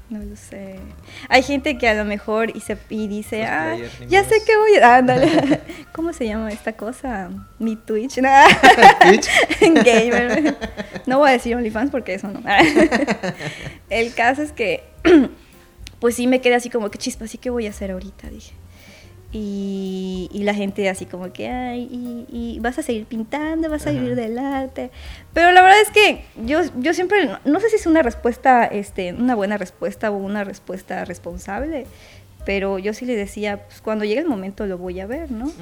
no 0.08 0.20
lo 0.20 0.36
sé. 0.36 0.76
Hay 1.28 1.42
gente 1.42 1.76
que 1.76 1.86
a 1.86 1.92
lo 1.92 2.06
mejor 2.06 2.56
y, 2.56 2.60
se, 2.60 2.78
y 2.88 3.08
dice, 3.08 3.44
ah, 3.44 3.76
ya 4.08 4.24
sé 4.24 4.36
que 4.46 4.56
voy 4.56 4.76
a... 4.76 4.96
Ándale. 4.96 5.60
¿Cómo 5.92 6.14
se 6.14 6.26
llama 6.26 6.50
esta 6.50 6.72
cosa? 6.72 7.28
Mi 7.58 7.76
Twitch. 7.76 8.16
No. 8.22 8.30
Twitch. 9.02 9.28
Gamer. 9.84 10.56
No 11.04 11.18
voy 11.18 11.28
a 11.28 11.32
decir 11.32 11.54
OnlyFans 11.54 11.90
porque 11.90 12.14
eso 12.14 12.28
no. 12.28 12.40
El 13.90 14.14
caso 14.14 14.40
es 14.40 14.52
que, 14.52 14.84
pues 16.00 16.14
sí 16.14 16.26
me 16.26 16.40
quedé 16.40 16.54
así 16.54 16.70
como 16.70 16.90
que 16.90 16.98
chispa, 16.98 17.24
así 17.24 17.38
que 17.38 17.50
voy 17.50 17.66
a 17.66 17.70
hacer 17.70 17.90
ahorita, 17.90 18.30
dije. 18.30 18.54
Y, 19.30 20.30
y 20.32 20.44
la 20.44 20.54
gente 20.54 20.88
así 20.88 21.04
como 21.04 21.30
que, 21.34 21.50
ay, 21.50 21.86
y, 21.90 22.26
y 22.30 22.60
vas 22.60 22.78
a 22.78 22.82
seguir 22.82 23.04
pintando, 23.04 23.68
vas 23.68 23.86
a 23.86 23.90
vivir 23.90 24.14
del 24.14 24.38
arte. 24.38 24.90
Pero 25.34 25.52
la 25.52 25.60
verdad 25.60 25.78
es 25.82 25.90
que 25.90 26.24
yo, 26.46 26.60
yo 26.78 26.94
siempre, 26.94 27.26
no, 27.26 27.38
no 27.44 27.60
sé 27.60 27.68
si 27.68 27.76
es 27.76 27.86
una 27.86 28.00
respuesta, 28.00 28.64
este, 28.64 29.12
una 29.12 29.34
buena 29.34 29.58
respuesta 29.58 30.10
o 30.10 30.16
una 30.16 30.44
respuesta 30.44 31.04
responsable, 31.04 31.86
pero 32.48 32.78
yo 32.78 32.94
sí 32.94 33.04
le 33.04 33.14
decía, 33.14 33.66
pues 33.66 33.82
cuando 33.82 34.06
llegue 34.06 34.20
el 34.22 34.26
momento 34.26 34.64
lo 34.64 34.78
voy 34.78 35.00
a 35.00 35.06
ver, 35.06 35.30
¿no? 35.30 35.52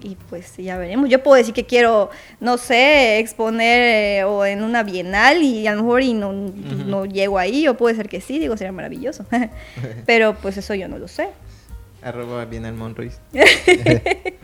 Y 0.00 0.14
pues 0.30 0.56
ya 0.58 0.78
veremos. 0.78 1.10
Yo 1.10 1.20
puedo 1.20 1.36
decir 1.36 1.52
que 1.52 1.64
quiero, 1.64 2.08
no 2.38 2.56
sé, 2.56 3.18
exponer 3.18 4.20
eh, 4.20 4.22
o 4.22 4.46
en 4.46 4.62
una 4.62 4.84
bienal 4.84 5.42
y 5.42 5.66
a 5.66 5.74
lo 5.74 5.82
mejor 5.82 6.02
y 6.02 6.14
no, 6.14 6.32
no 6.32 7.04
llego 7.04 7.40
ahí, 7.40 7.66
o 7.66 7.76
puede 7.76 7.96
ser 7.96 8.08
que 8.08 8.20
sí, 8.20 8.38
digo, 8.38 8.56
sería 8.56 8.70
maravilloso. 8.70 9.26
Pero 10.06 10.36
pues 10.36 10.56
eso 10.56 10.72
yo 10.76 10.86
no 10.86 10.98
lo 11.00 11.08
sé. 11.08 11.30
Arroba 12.00 12.44
bien 12.44 12.64
al 12.64 12.74
Monroyce. 12.74 13.18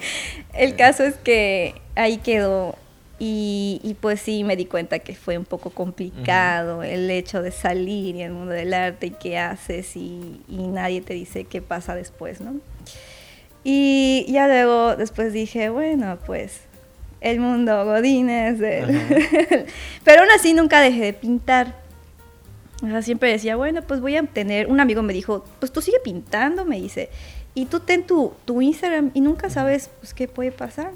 El 0.55 0.75
caso 0.75 1.05
es 1.05 1.15
que 1.15 1.77
ahí 1.95 2.17
quedó 2.17 2.75
y, 3.25 3.81
y, 3.85 3.95
pues 3.95 4.21
sí 4.21 4.43
me 4.43 4.57
di 4.57 4.65
cuenta 4.65 4.99
que 4.99 5.15
fue 5.15 5.39
un 5.39 5.45
poco 5.45 5.71
complicado 5.71 6.83
el 6.83 7.09
hecho 7.09 7.41
de 7.41 7.53
salir 7.53 8.17
en 8.17 8.21
el 8.23 8.33
mundo 8.33 8.53
del 8.53 8.75
arte 8.75 9.07
y 9.07 9.11
qué 9.11 9.39
haces 9.39 9.95
y, 9.95 10.41
y 10.49 10.57
nadie 10.67 11.03
te 11.03 11.15
dice 11.15 11.45
qué 11.45 11.63
pasa 11.63 11.95
después, 11.95 12.41
¿no? 12.41 12.55
Y 13.65 14.27
ya 14.29 14.49
luego 14.49 14.97
después 14.97 15.33
dije, 15.33 15.69
bueno, 15.69 16.19
pues 16.27 16.63
el 17.21 17.39
mundo 17.39 17.85
Godines, 17.85 18.61
el- 18.61 18.87
pero 20.05 20.23
aún 20.23 20.31
así 20.35 20.53
nunca 20.53 20.81
dejé 20.81 21.03
de 21.05 21.13
pintar. 21.13 21.77
O 22.83 22.87
sea, 22.89 23.03
siempre 23.03 23.31
decía, 23.31 23.55
bueno, 23.55 23.83
pues 23.83 24.01
voy 24.01 24.17
a 24.17 24.23
tener, 24.25 24.67
un 24.67 24.81
amigo 24.81 25.03
me 25.03 25.13
dijo, 25.13 25.45
pues 25.61 25.71
tú 25.71 25.81
sigue 25.81 25.99
pintando, 26.03 26.65
me 26.65 26.81
dice, 26.81 27.09
y 27.55 27.67
tú 27.67 27.79
ten 27.79 28.05
tu, 28.05 28.33
tu 28.45 28.61
Instagram 28.61 29.13
y 29.15 29.21
nunca 29.21 29.49
sabes 29.49 29.91
pues 30.01 30.13
qué 30.13 30.27
puede 30.27 30.51
pasar. 30.51 30.91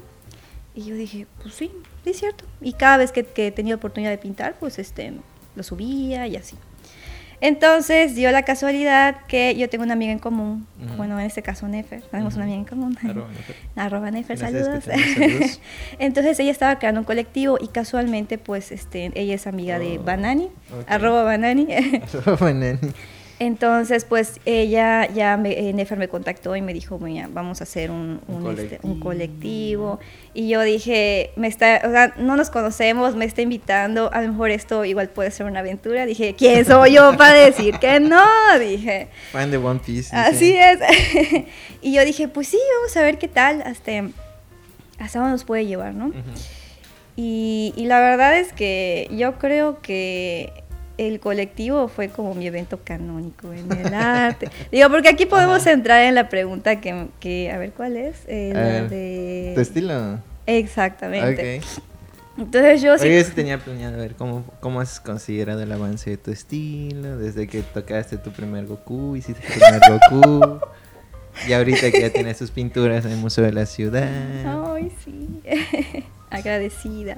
Y 0.77 0.85
yo 0.85 0.95
dije, 0.95 1.25
pues 1.41 1.55
sí, 1.55 1.71
sí 2.03 2.11
es 2.11 2.17
cierto. 2.19 2.45
Y 2.61 2.73
cada 2.73 2.97
vez 2.97 3.11
que, 3.11 3.23
que 3.25 3.51
tenía 3.51 3.73
oportunidad 3.73 4.11
de 4.11 4.19
pintar, 4.19 4.53
pues 4.59 4.77
este, 4.77 5.11
lo 5.55 5.63
subía 5.63 6.27
y 6.27 6.35
así. 6.35 6.55
Entonces 7.39 8.15
dio 8.15 8.31
la 8.31 8.41
casualidad 8.43 9.17
que 9.27 9.55
yo 9.55 9.69
tengo 9.69 9.83
una 9.83 9.93
amiga 9.93 10.11
en 10.11 10.17
común, 10.19 10.65
bueno, 10.97 11.19
en 11.19 11.25
este 11.27 11.43
caso 11.43 11.67
Nefer, 11.67 12.01
tenemos 12.01 12.33
una 12.33 12.45
amiga 12.45 12.57
en 12.59 12.65
común. 12.65 12.97
Arroba 13.03 13.27
Nefer. 13.31 13.55
Arroba 13.75 14.11
Nefer, 14.11 14.37
saludos. 14.39 14.83
saludos. 14.83 15.59
Entonces 15.99 16.39
ella 16.39 16.51
estaba 16.51 16.79
creando 16.79 17.01
un 17.01 17.05
colectivo 17.05 17.57
y 17.61 17.67
casualmente 17.67 18.39
pues 18.39 18.71
este, 18.71 19.11
ella 19.13 19.35
es 19.35 19.45
amiga 19.45 19.77
de 19.77 19.99
Oh, 19.99 20.03
Banani, 20.03 20.45
ok. 20.45 20.85
arroba 20.87 21.21
Banani. 21.23 21.67
Arroba 22.25 22.53
Neni. 22.53 22.79
Entonces, 23.39 24.03
pues 24.03 24.39
ella 24.45 25.07
ya, 25.13 25.37
me, 25.37 25.51
eh, 25.51 25.71
Nefer 25.71 25.99
me 25.99 26.07
contactó 26.07 26.55
y 26.55 26.61
me 26.63 26.73
dijo, 26.73 26.97
"Mira, 26.97 27.29
vamos 27.31 27.61
a 27.61 27.65
hacer 27.65 27.91
un, 27.91 28.19
Un 28.27 28.43
un, 28.43 28.59
este, 28.59 28.79
un 28.81 28.99
colectivo. 28.99 29.99
Y 30.33 30.49
yo 30.49 30.61
dije, 30.63 31.31
me 31.35 31.47
está, 31.47 31.81
o 31.85 31.91
sea, 31.91 32.15
no 32.17 32.35
nos 32.35 32.49
conocemos, 32.49 33.15
me 33.15 33.25
está 33.25 33.43
invitando, 33.43 34.11
a 34.11 34.21
lo 34.21 34.29
mejor 34.29 34.49
esto 34.49 34.85
igual 34.85 35.09
puede 35.09 35.29
ser 35.29 35.45
una 35.45 35.59
aventura. 35.59 36.07
Dije, 36.07 36.33
¿quién 36.35 36.65
soy 36.65 36.93
yo 36.93 37.15
para 37.15 37.33
decir 37.33 37.77
que 37.77 37.99
no? 37.99 38.23
Dije, 38.59 39.09
Fan 39.31 39.51
de 39.51 39.57
One 39.57 39.81
Piece. 39.85 40.15
así 40.15 40.57
es. 40.57 40.79
y 41.83 41.93
yo 41.93 42.03
dije, 42.05 42.27
pues 42.27 42.47
sí, 42.47 42.59
vamos 42.77 42.97
a 42.97 43.03
ver 43.03 43.19
qué 43.19 43.27
tal, 43.27 43.61
hasta, 43.61 43.91
hasta 44.97 45.19
dónde 45.19 45.33
nos 45.33 45.43
puede 45.43 45.67
llevar, 45.67 45.93
¿no? 45.93 46.11
Y 47.15 47.73
la 47.77 47.99
verdad 47.99 48.37
es 48.37 48.51
que 48.53 49.07
yo 49.11 49.39
creo 49.39 49.81
que 49.81 50.63
el 50.97 51.19
colectivo 51.19 51.87
fue 51.87 52.09
como 52.09 52.33
mi 52.33 52.47
evento 52.47 52.79
canónico 52.83 53.53
en 53.53 53.71
el 53.71 53.93
arte. 53.93 54.49
Digo, 54.71 54.89
porque 54.89 55.09
aquí 55.09 55.25
podemos 55.25 55.61
Ajá. 55.61 55.71
entrar 55.71 56.01
en 56.03 56.15
la 56.15 56.29
pregunta 56.29 56.81
que, 56.81 57.07
que 57.19 57.51
a 57.51 57.57
ver, 57.57 57.71
¿cuál 57.71 57.97
es? 57.97 58.17
Eh, 58.27 58.51
la 58.53 58.59
Ah, 58.61 58.81
de... 58.83 59.51
¿Tu 59.55 59.61
estilo? 59.61 60.19
Exactamente. 60.45 61.59
Ok. 61.59 61.79
Entonces 62.39 62.81
yo 62.81 62.97
sí... 62.97 63.23
Sí 63.23 63.31
tenía 63.33 63.57
planeado 63.57 63.97
ver 63.97 64.13
cómo, 64.15 64.43
cómo 64.59 64.79
has 64.79 64.99
considerado 64.99 65.61
el 65.61 65.71
avance 65.71 66.11
de 66.11 66.17
tu 66.17 66.31
estilo, 66.31 67.17
desde 67.17 67.47
que 67.47 67.61
tocaste 67.63 68.17
tu 68.17 68.31
primer 68.31 68.65
Goku, 68.67 69.15
hiciste 69.15 69.41
tu 69.41 69.53
primer 69.59 69.81
Goku, 69.89 70.59
y 71.47 71.53
ahorita 71.53 71.91
que 71.91 71.99
ya 72.01 72.09
tienes 72.11 72.37
tus 72.37 72.51
pinturas 72.51 73.05
en 73.05 73.11
el 73.11 73.17
Museo 73.17 73.43
de 73.43 73.53
la 73.53 73.65
Ciudad. 73.65 74.07
Ay, 74.75 74.91
sí. 75.03 75.41
Agradecida. 76.29 77.17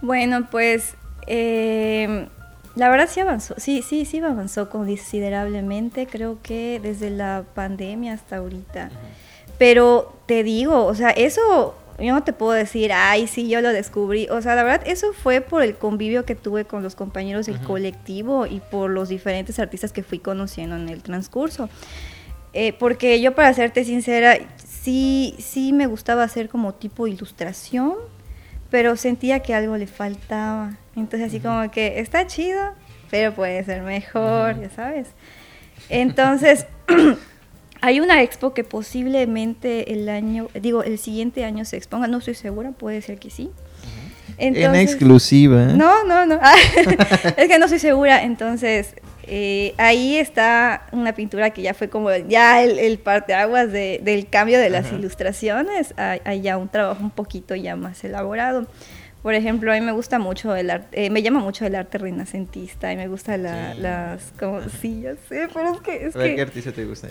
bueno, 0.00 0.48
pues 0.50 0.94
eh, 1.26 2.28
la 2.74 2.88
verdad 2.88 3.08
sí 3.10 3.20
avanzó, 3.20 3.54
sí, 3.58 3.82
sí, 3.82 4.04
sí 4.04 4.18
avanzó 4.18 4.70
considerablemente, 4.70 6.06
creo 6.06 6.38
que 6.42 6.80
desde 6.82 7.10
la 7.10 7.44
pandemia 7.54 8.14
hasta 8.14 8.36
ahorita. 8.36 8.90
Pero 9.58 10.16
te 10.26 10.42
digo, 10.42 10.86
o 10.86 10.94
sea, 10.94 11.10
eso 11.10 11.76
yo 11.98 12.12
no 12.14 12.22
te 12.22 12.32
puedo 12.32 12.52
decir, 12.52 12.92
ay, 12.92 13.26
sí, 13.26 13.48
yo 13.48 13.60
lo 13.60 13.72
descubrí. 13.72 14.26
O 14.30 14.40
sea, 14.42 14.54
la 14.54 14.62
verdad, 14.64 14.82
eso 14.86 15.12
fue 15.12 15.40
por 15.40 15.62
el 15.62 15.76
convivio 15.76 16.24
que 16.24 16.34
tuve 16.34 16.64
con 16.64 16.82
los 16.82 16.94
compañeros 16.94 17.46
del 17.46 17.60
colectivo 17.60 18.46
y 18.46 18.60
por 18.60 18.90
los 18.90 19.08
diferentes 19.08 19.58
artistas 19.58 19.92
que 19.92 20.02
fui 20.02 20.18
conociendo 20.18 20.76
en 20.76 20.88
el 20.88 21.02
transcurso. 21.02 21.68
Eh, 22.54 22.72
porque 22.78 23.20
yo, 23.20 23.34
para 23.34 23.54
serte 23.54 23.84
sincera, 23.84 24.38
sí, 24.56 25.34
sí 25.38 25.72
me 25.72 25.86
gustaba 25.86 26.22
hacer 26.22 26.48
como 26.48 26.74
tipo 26.74 27.06
ilustración, 27.06 27.94
pero 28.72 28.96
sentía 28.96 29.40
que 29.40 29.54
algo 29.54 29.76
le 29.76 29.86
faltaba. 29.86 30.72
Entonces, 30.96 31.28
así 31.28 31.40
como 31.40 31.70
que 31.70 32.00
está 32.00 32.26
chido, 32.26 32.72
pero 33.10 33.34
puede 33.34 33.62
ser 33.64 33.82
mejor, 33.82 34.58
ya 34.58 34.70
sabes. 34.70 35.08
Entonces, 35.90 36.66
hay 37.82 38.00
una 38.00 38.22
expo 38.22 38.54
que 38.54 38.64
posiblemente 38.64 39.92
el 39.92 40.08
año, 40.08 40.48
digo, 40.54 40.82
el 40.84 40.98
siguiente 40.98 41.44
año 41.44 41.66
se 41.66 41.76
exponga, 41.76 42.08
no 42.08 42.18
estoy 42.18 42.34
segura, 42.34 42.70
puede 42.72 43.02
ser 43.02 43.18
que 43.18 43.28
sí. 43.28 43.50
en 44.38 44.56
Entonces- 44.56 44.90
exclusiva. 44.90 45.66
no, 45.66 46.04
no, 46.04 46.24
no. 46.24 46.40
es 47.36 47.48
que 47.48 47.58
no 47.58 47.66
estoy 47.66 47.78
segura. 47.78 48.22
Entonces, 48.22 48.94
eh, 49.26 49.74
ahí 49.78 50.16
está 50.16 50.86
una 50.92 51.14
pintura 51.14 51.50
que 51.50 51.62
ya 51.62 51.74
fue 51.74 51.88
como 51.88 52.10
ya 52.14 52.62
el, 52.62 52.78
el 52.78 52.98
parteaguas 52.98 53.70
de, 53.72 54.00
del 54.02 54.28
cambio 54.28 54.58
de 54.58 54.70
las 54.70 54.86
Ajá. 54.86 54.96
ilustraciones. 54.96 55.94
Hay, 55.96 56.20
hay 56.24 56.40
ya 56.42 56.56
un 56.58 56.68
trabajo 56.68 57.02
un 57.02 57.10
poquito 57.10 57.54
ya 57.54 57.76
más 57.76 58.02
elaborado. 58.04 58.66
Por 59.22 59.34
ejemplo, 59.34 59.70
a 59.70 59.74
mí 59.76 59.80
me 59.80 59.92
gusta 59.92 60.18
mucho 60.18 60.56
el 60.56 60.68
arte, 60.68 61.08
me 61.10 61.22
llama 61.22 61.38
mucho 61.38 61.64
el 61.64 61.76
arte 61.76 61.96
renacentista 61.98 62.92
y 62.92 62.96
me 62.96 63.06
gusta 63.06 63.36
la- 63.36 63.74
Sí. 63.74 63.80
las, 63.80 64.32
como, 64.38 64.60
sí, 64.68 65.02
ya 65.02 65.14
sé, 65.28 65.48
pero 65.54 65.74
es 65.74 65.80
que, 65.80 66.06
es 66.06 66.16
A 66.16 66.18
ver, 66.18 66.30
¿qué 66.30 66.36
que, 66.36 66.42
artista 66.42 66.72
te 66.72 66.84
gusta? 66.84 67.08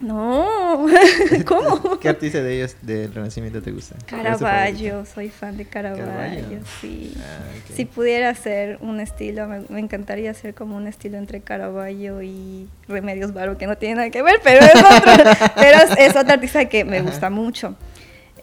no, 0.00 0.46
¿cómo? 1.46 1.98
¿Qué 2.00 2.08
artista 2.08 2.42
de 2.42 2.56
ellos 2.56 2.76
del 2.82 3.12
Renacimiento 3.12 3.60
te 3.62 3.70
gusta? 3.72 3.96
¿Cuál 4.08 4.26
es 4.26 4.38
tu 4.38 4.44
Caravaggio, 4.44 5.04
soy 5.06 5.28
fan 5.28 5.56
de 5.56 5.64
Caravaggio, 5.64 6.06
Caravaggio. 6.06 6.58
sí. 6.80 7.14
Ah. 7.18 7.38
Si 7.74 7.84
pudiera 7.84 8.30
hacer 8.30 8.78
un 8.80 9.00
estilo, 9.00 9.46
me, 9.48 9.60
me 9.68 9.80
encantaría 9.80 10.30
hacer 10.30 10.54
como 10.54 10.76
un 10.76 10.86
estilo 10.86 11.18
entre 11.18 11.40
Caravaggio 11.40 12.22
y 12.22 12.68
Remedios 12.88 13.32
Varo, 13.32 13.56
que 13.58 13.66
no 13.66 13.76
tiene 13.76 13.96
nada 13.96 14.10
que 14.10 14.22
ver, 14.22 14.40
pero 14.44 14.64
es, 14.64 14.74
otro- 14.74 15.50
pero 15.56 15.78
es, 15.98 16.16
otra 16.16 16.34
artista 16.34 16.64
que 16.68 16.84
me 16.84 16.98
Ajá. 16.98 17.06
gusta 17.06 17.30
mucho. 17.30 17.76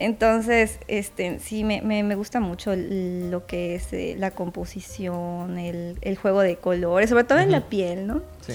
Entonces, 0.00 0.78
este, 0.86 1.40
sí, 1.40 1.64
me, 1.64 1.82
me, 1.82 2.04
me 2.04 2.14
gusta 2.14 2.38
mucho 2.38 2.72
lo 2.76 3.46
que 3.46 3.74
es 3.74 3.92
eh, 3.92 4.14
la 4.16 4.30
composición, 4.30 5.58
el, 5.58 5.98
el 6.02 6.16
juego 6.16 6.40
de 6.42 6.56
colores, 6.56 7.10
sobre 7.10 7.24
todo 7.24 7.40
en 7.40 7.50
la 7.50 7.62
piel, 7.68 8.06
¿no? 8.06 8.22
Sí. 8.46 8.52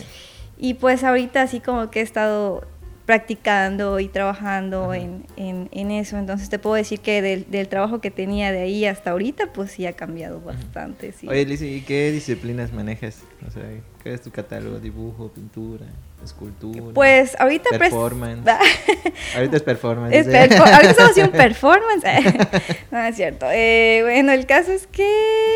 Y 0.57 0.75
pues 0.75 1.03
ahorita 1.03 1.41
así 1.41 1.59
como 1.59 1.91
que 1.91 1.99
he 1.99 2.03
estado 2.03 2.65
practicando 3.05 3.99
y 3.99 4.07
trabajando 4.07 4.93
en, 4.93 5.25
en- 5.35 5.67
en 5.71 5.91
eso, 5.91 6.17
entonces 6.17 6.49
te 6.49 6.57
puedo 6.59 6.75
decir 6.75 6.99
que 7.01 7.21
del, 7.21 7.49
del 7.51 7.67
trabajo 7.67 7.99
que 7.99 8.11
tenía 8.11 8.51
de 8.51 8.61
ahí 8.61 8.85
hasta 8.85 9.11
ahorita, 9.11 9.47
pues 9.53 9.71
sí 9.71 9.85
ha 9.85 9.93
cambiado 9.93 10.39
bastante. 10.41 11.11
Sí. 11.11 11.27
Oye, 11.27 11.41
¿y 11.41 11.81
qué 11.81 12.11
disciplinas 12.11 12.71
manejas? 12.71 13.17
O 13.45 13.51
sea, 13.51 13.63
¿qué 14.03 14.13
es 14.13 14.21
tu 14.21 14.31
catálogo? 14.31 14.79
¿Dibujo, 14.79 15.27
pintura, 15.33 15.85
escultura? 16.23 16.81
pues 16.93 17.35
ahorita... 17.39 17.71
pres- 17.71 17.79
Performance. 17.79 18.49
Ahorita 19.35 19.57
es 19.57 19.63
performance. 19.63 20.15
Es 20.15 20.27
perfo- 20.27 20.61
ahorita 20.63 20.89
estamos 20.91 21.11
haciendo 21.11 21.31
un 21.33 21.37
performance. 21.43 22.03
no, 22.91 22.99
es 23.03 23.15
cierto. 23.15 23.47
Eh, 23.51 23.99
bueno, 24.03 24.31
el 24.31 24.45
caso 24.45 24.71
es 24.71 24.87
que, 24.87 25.07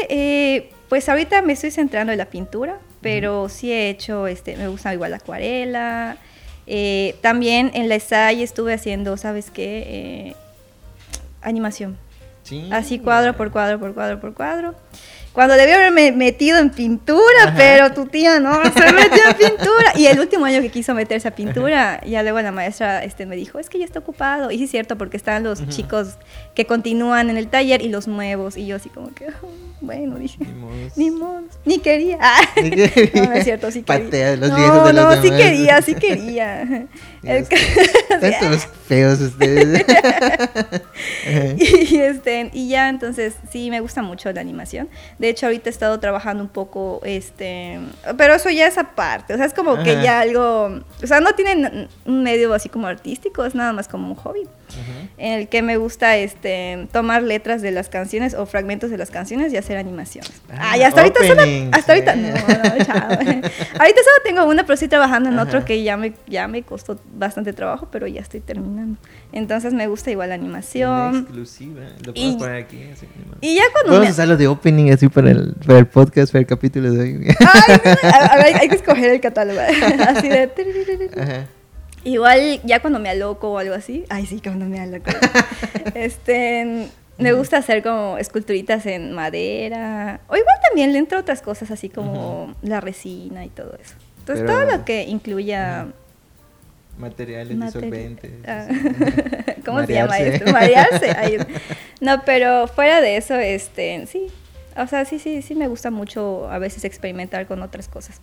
eh, 0.10 0.70
pues 0.90 1.08
ahorita 1.08 1.42
me 1.44 1.54
estoy 1.54 1.72
centrando 1.72 2.12
en 2.12 2.18
la 2.18 2.26
pintura, 2.26 2.78
pero 3.02 3.48
sí 3.50 3.72
he 3.72 3.90
hecho, 3.90 4.28
este, 4.28 4.58
me 4.58 4.68
gusta 4.68 4.94
igual 4.94 5.12
la 5.12 5.18
acuarela. 5.18 6.18
Eh, 6.68 7.16
también 7.22 7.72
en 7.74 7.90
la 7.90 8.00
SAI 8.00 8.44
estuve 8.44 8.74
haciendo, 8.74 9.16
¿sabes 9.18 9.50
qué? 9.50 9.84
Eh, 9.88 10.36
animación. 11.42 11.98
Sí. 12.44 12.70
Así 12.72 13.00
cuadro 13.00 13.36
por 13.36 13.52
cuadro, 13.52 13.80
por 13.80 13.94
cuadro, 13.94 14.20
por 14.20 14.34
cuadro. 14.34 14.76
Cuando 15.38 15.54
debí 15.54 15.72
haberme 15.72 16.12
metido 16.14 16.58
en 16.58 16.72
pintura, 16.72 17.22
Ajá. 17.44 17.54
pero 17.56 17.94
tu 17.94 18.08
tía 18.08 18.40
no 18.40 18.56
se 18.64 18.92
metió 18.92 19.20
en 19.30 19.36
pintura. 19.38 19.94
Y 19.96 20.08
el 20.08 20.20
último 20.20 20.46
año 20.46 20.64
que 20.64 20.70
quiso 20.70 20.96
meterse 20.96 21.28
a 21.28 21.36
pintura, 21.36 22.02
ya 22.08 22.24
luego 22.24 22.42
la 22.42 22.52
maestra 22.52 23.04
este, 23.04 23.28
me 23.28 23.36
dijo, 23.36 23.60
es 23.60 23.70
que 23.70 23.78
ya 23.78 23.86
está 23.86 24.00
ocupado. 24.00 24.50
Y 24.50 24.58
sí 24.58 24.64
es 24.64 24.72
cierto, 24.72 24.98
porque 24.98 25.16
están 25.16 25.44
los 25.44 25.64
chicos 25.70 26.16
que 26.56 26.66
continúan 26.66 27.30
en 27.30 27.38
el 27.38 27.50
taller 27.50 27.84
y 27.84 27.90
los 27.90 28.08
nuevos. 28.08 28.58
Y 28.58 28.66
yo 28.66 28.78
así 28.78 28.90
como 28.90 29.14
que, 29.14 29.28
"Oh, 29.44 29.48
bueno, 29.80 30.16
dije, 30.16 30.38
Ni 30.44 30.52
modos. 30.54 30.98
ni 30.98 31.12
modo, 31.12 31.44
ni 31.66 31.78
quería. 31.78 32.18
Ni 32.56 32.72
quería. 32.72 33.12
no, 33.14 33.26
no 33.26 33.34
es 33.34 33.44
cierto, 33.44 33.70
sí 33.70 33.84
quería. 33.84 34.06
Patea 34.06 34.36
los 34.38 34.50
no, 34.50 34.58
los 34.92 34.94
no, 34.96 35.16
sí 35.22 35.30
demás. 35.30 35.40
quería, 35.40 35.82
sí 35.84 35.94
quería. 35.94 36.88
Dios, 37.22 37.48
Tantos 38.20 38.68
feos 38.88 39.20
ustedes. 39.22 39.86
Y, 41.58 41.98
este, 41.98 42.50
y 42.54 42.70
ya, 42.70 42.90
entonces, 42.90 43.36
sí, 43.52 43.70
me 43.70 43.82
gusta 43.82 44.02
mucho 44.02 44.32
la 44.32 44.42
animación. 44.42 44.90
De 45.20 45.27
hecho, 45.30 45.46
ahorita 45.48 45.70
he 45.70 45.72
estado 45.72 46.00
trabajando 46.00 46.44
un 46.44 46.50
poco, 46.50 47.02
este, 47.04 47.80
pero 48.18 48.34
eso 48.36 48.50
ya 48.50 48.68
es 48.68 48.78
aparte, 48.78 49.34
o 49.34 49.38
sea, 49.38 49.46
es 49.46 49.54
como 49.54 49.82
que 49.84 49.92
Ajá. 49.92 50.04
ya 50.04 50.20
algo, 50.22 50.82
o 51.04 51.08
sea, 51.08 51.20
no 51.20 51.34
tiene 51.34 51.88
un 52.06 52.24
medio 52.24 52.54
así 52.54 52.70
como 52.70 52.88
artístico, 52.88 53.46
es 53.46 53.56
nada 53.56 53.74
más 53.74 53.88
como 53.88 54.08
un 54.10 54.16
hobby, 54.16 54.42
Ujú. 54.42 55.08
en 55.18 55.34
el 55.34 55.48
que 55.48 55.62
me 55.62 55.78
gusta, 55.78 56.18
este, 56.18 56.88
tomar 56.92 57.24
letras 57.24 57.62
de 57.62 57.72
las 57.72 57.90
canciones 57.90 58.34
o 58.34 58.46
fragmentos 58.46 58.90
de 58.90 58.98
las 58.98 59.10
canciones 59.12 59.54
y 59.54 59.58
hacer 59.58 59.78
animaciones. 59.78 60.32
Ah, 60.52 60.72
Ah, 60.72 60.78
y 60.78 60.84
hasta 60.84 61.02
ahorita 61.02 61.20
solo, 61.26 61.42
openings, 61.42 61.78
hasta 61.78 61.94
ahorita, 61.94 62.16
no, 62.16 62.28
no, 62.30 62.86
chao. 62.86 63.10
ahorita 63.10 64.02
solo 64.02 64.18
tengo 64.26 64.46
una, 64.46 64.64
pero 64.64 64.74
estoy 64.74 64.88
trabajando 64.90 65.30
en 65.30 65.40
otro 65.40 65.60
Ajá. 65.60 65.66
que 65.66 65.82
ya 65.84 65.96
me, 65.98 66.14
ya 66.28 66.48
me 66.48 66.62
costó 66.64 67.00
bastante 67.14 67.54
trabajo, 67.54 67.88
pero 67.92 68.08
ya 68.08 68.22
estoy 68.22 68.42
terminando. 68.42 68.98
Entonces 69.32 69.74
me 69.74 69.88
gusta 69.88 70.12
igual 70.12 70.30
la 70.30 70.36
Una 70.36 70.44
animación. 70.44 71.16
exclusiva. 71.20 71.82
Lo 72.06 72.12
Y- 72.12 72.34
podemos 72.34 72.36
poner 72.38 72.64
aquí. 72.64 72.84
así. 72.94 73.08
Y 73.42 73.56
ya 73.56 73.64
cuando 73.72 73.92
Vamos 73.92 74.02
me... 74.04 74.08
a 74.08 74.12
usarlo 74.12 74.38
de 74.38 74.48
opening 74.48 74.92
así 74.92 75.08
para 75.18 75.32
el, 75.32 75.54
para 75.66 75.80
el 75.80 75.88
podcast, 75.88 76.32
para 76.32 76.42
el 76.42 76.48
capítulo 76.48 76.92
de 76.92 77.00
hoy. 77.02 77.28
Ay, 77.40 77.78
no, 78.04 78.10
a- 78.10 78.26
a 78.34 78.36
ver, 78.38 78.56
hay 78.56 78.70
que 78.70 78.76
escoger 78.76 79.10
el 79.10 79.20
catálogo. 79.20 79.60
Así 80.08 80.30
de... 80.30 80.52
Ajá. 81.20 81.48
Igual 82.04 82.62
ya 82.64 82.80
cuando 82.82 83.00
me 83.00 83.10
aloco 83.10 83.50
o 83.52 83.58
algo 83.58 83.74
así. 83.74 84.06
Ay, 84.10 84.28
sí, 84.28 84.40
cuando 84.42 84.66
me 84.66 84.80
aloco. 84.80 85.10
este... 85.96 86.88
Me 87.18 87.34
gusta 87.34 87.58
hacer 87.58 87.82
como 87.82 88.20
esculturitas 88.20 88.86
en 88.86 89.12
madera. 89.12 90.20
O 90.28 90.36
igual 90.38 90.56
también 90.68 90.94
le 90.94 91.00
entro 91.00 91.20
otras 91.20 91.42
cosas 91.42 91.72
así 91.72 91.90
como 91.90 92.54
la 92.62 92.80
resina 92.80 93.44
y 93.44 93.50
todo 93.50 93.74
eso. 93.84 93.96
Entonces 94.20 94.46
Pero- 94.46 94.60
todo 94.68 94.78
lo 94.78 94.86
que 94.86 95.02
incluya... 95.04 95.88
Materiales 97.00 97.58
Materi- 97.58 97.74
disolventes. 97.74 98.32
Ah. 98.48 98.68
¿Cómo 99.66 99.84
se 99.86 99.94
llama 99.94 100.10
Marearse. 100.12 100.36
esto? 100.36 100.52
Marearse. 100.52 101.10
Ay, 101.18 101.38
no, 102.02 102.22
pero 102.26 102.68
fuera 102.68 103.02
de 103.02 103.18
eso, 103.18 103.36
este, 103.36 104.06
sí. 104.08 104.28
O 104.78 104.88
sea, 104.88 105.06
sí, 105.06 105.20
sí, 105.20 105.42
sí 105.42 105.56
me 105.56 105.68
gusta 105.68 105.92
mucho 105.92 106.50
a 106.50 106.60
veces 106.60 106.84
experimentar 106.84 107.48
con 107.48 107.62
otras 107.62 107.88
cosas. 107.88 108.22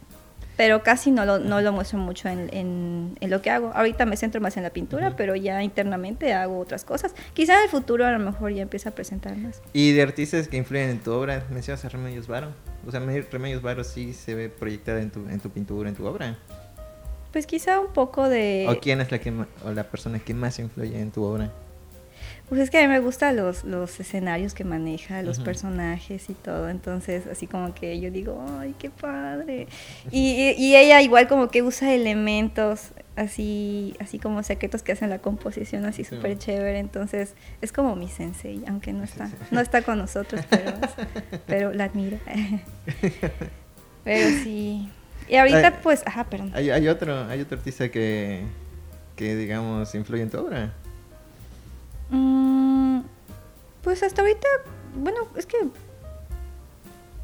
Pero 0.56 0.84
casi 0.84 1.11
no 1.11 1.25
lo, 1.26 1.40
no 1.40 1.61
lo 1.61 1.73
muestro 1.73 1.99
mucho 1.99 2.28
en, 2.28 2.49
en- 2.54 3.18
en 3.20 3.30
lo 3.30 3.42
que 3.42 3.50
hago. 3.50 3.73
Ahorita 3.75 4.06
me 4.06 4.16
centro 4.16 4.40
más 4.40 4.56
en 4.56 4.62
la 4.62 4.70
pintura, 4.70 5.08
Ujú. 5.08 5.16
pero 5.16 5.34
ya 5.34 5.61
internamente 5.64 6.32
hago 6.32 6.61
otras 6.61 6.84
cosas. 6.84 7.12
Quizá 7.32 7.54
en 7.54 7.64
el 7.64 7.68
futuro 7.70 8.06
a 8.06 8.12
lo 8.12 8.20
mejor 8.20 8.52
ya 8.52 8.62
empiece 8.62 8.88
a 8.88 8.92
presentar 8.92 9.37
más. 9.37 9.61
Y 9.73 9.90
de 9.92 10.02
artistas 10.02 10.46
que 10.46 10.56
influyen 10.56 10.90
en 10.90 11.00
tu 11.00 11.12
obra, 11.12 11.42
mencionas 11.50 11.84
a 11.84 11.88
Remedios 11.88 12.28
Varo. 12.28 12.50
O 12.87 12.90
sea, 12.92 13.00
Me- 13.00 13.23
Remedios 13.23 13.62
Varo 13.62 13.82
sí 13.82 14.12
se 14.12 14.37
ve 14.37 14.49
proyectada 14.49 15.00
en 15.00 15.11
tu, 15.11 15.28
en 15.28 15.40
tu 15.40 15.50
pintura, 15.50 15.88
en 15.88 15.96
tu 15.96 16.06
obra. 16.06 16.38
Pues 17.32 17.49
quizá 17.49 17.80
un 17.80 17.92
poco 17.92 18.28
de... 18.28 18.66
¿O 18.68 18.78
quién 18.78 19.00
es 19.00 19.11
la 19.11 19.18
que 19.18 19.32
o 19.64 19.73
la 19.73 19.82
persona 19.82 20.20
que 20.20 20.34
más 20.34 20.61
influye 20.61 21.00
en 21.00 21.11
tu 21.11 21.25
obra? 21.25 21.50
Pues 22.49 22.61
es 22.61 22.71
que 22.71 22.79
a 22.79 22.83
mí 22.83 22.89
me 22.89 23.01
gustan 23.01 23.37
los, 23.37 23.65
los 23.65 23.99
escenarios 23.99 24.53
que 24.53 24.65
maneja, 24.65 25.23
los 25.23 25.41
personajes 25.41 26.29
y 26.29 26.35
todo. 26.35 26.69
Entonces, 26.69 27.27
así 27.27 27.47
como 27.47 27.75
que 27.75 27.99
yo 28.01 28.11
digo, 28.11 28.45
ay, 28.61 28.75
qué 28.79 28.91
padre. 28.91 29.67
Y, 30.11 30.53
y- 30.59 30.77
ella 30.77 31.01
igual 31.01 31.27
como 31.27 31.49
que 31.49 31.63
usa 31.63 31.93
elementos 31.95 32.91
así, 33.17 33.97
así 33.99 34.19
como 34.19 34.43
secretos 34.43 34.83
que 34.83 34.93
hacen 34.93 35.09
la 35.09 35.21
composición 35.21 35.87
así 35.87 36.05
Sí. 36.05 36.15
súper 36.17 36.37
chévere. 36.37 36.79
Entonces, 36.81 37.33
es 37.63 37.73
como 37.73 37.97
mi 37.97 38.09
sensei, 38.09 38.63
aunque 38.69 38.93
no 38.93 39.05
está, 39.05 39.31
no 39.51 39.61
está 39.61 39.81
con 39.81 39.97
nosotros, 39.99 40.43
pero, 40.51 40.73
pero 41.47 41.73
la 41.73 41.85
admiro. 41.85 42.19
pero 44.05 44.29
sí. 44.43 44.89
Y 45.29 45.37
ahorita 45.37 45.81
pues, 45.83 46.03
ajá, 46.07 46.25
perdón. 46.25 46.53
Hay, 46.55 46.69
hay 46.71 46.89
otro, 46.89 47.25
hay 47.27 47.41
otro 47.41 47.57
artista 47.57 47.89
que, 47.91 48.43
que 49.17 49.35
digamos 49.35 49.95
influye 49.95 50.23
en 50.23 50.31
tu 50.31 50.39
obra. 50.39 50.75
Mm, 52.10 53.00
pues 53.82 54.02
hasta 54.02 54.23
ahorita, 54.23 54.47
bueno, 54.97 55.19
es 55.36 55.47
que 55.47 55.56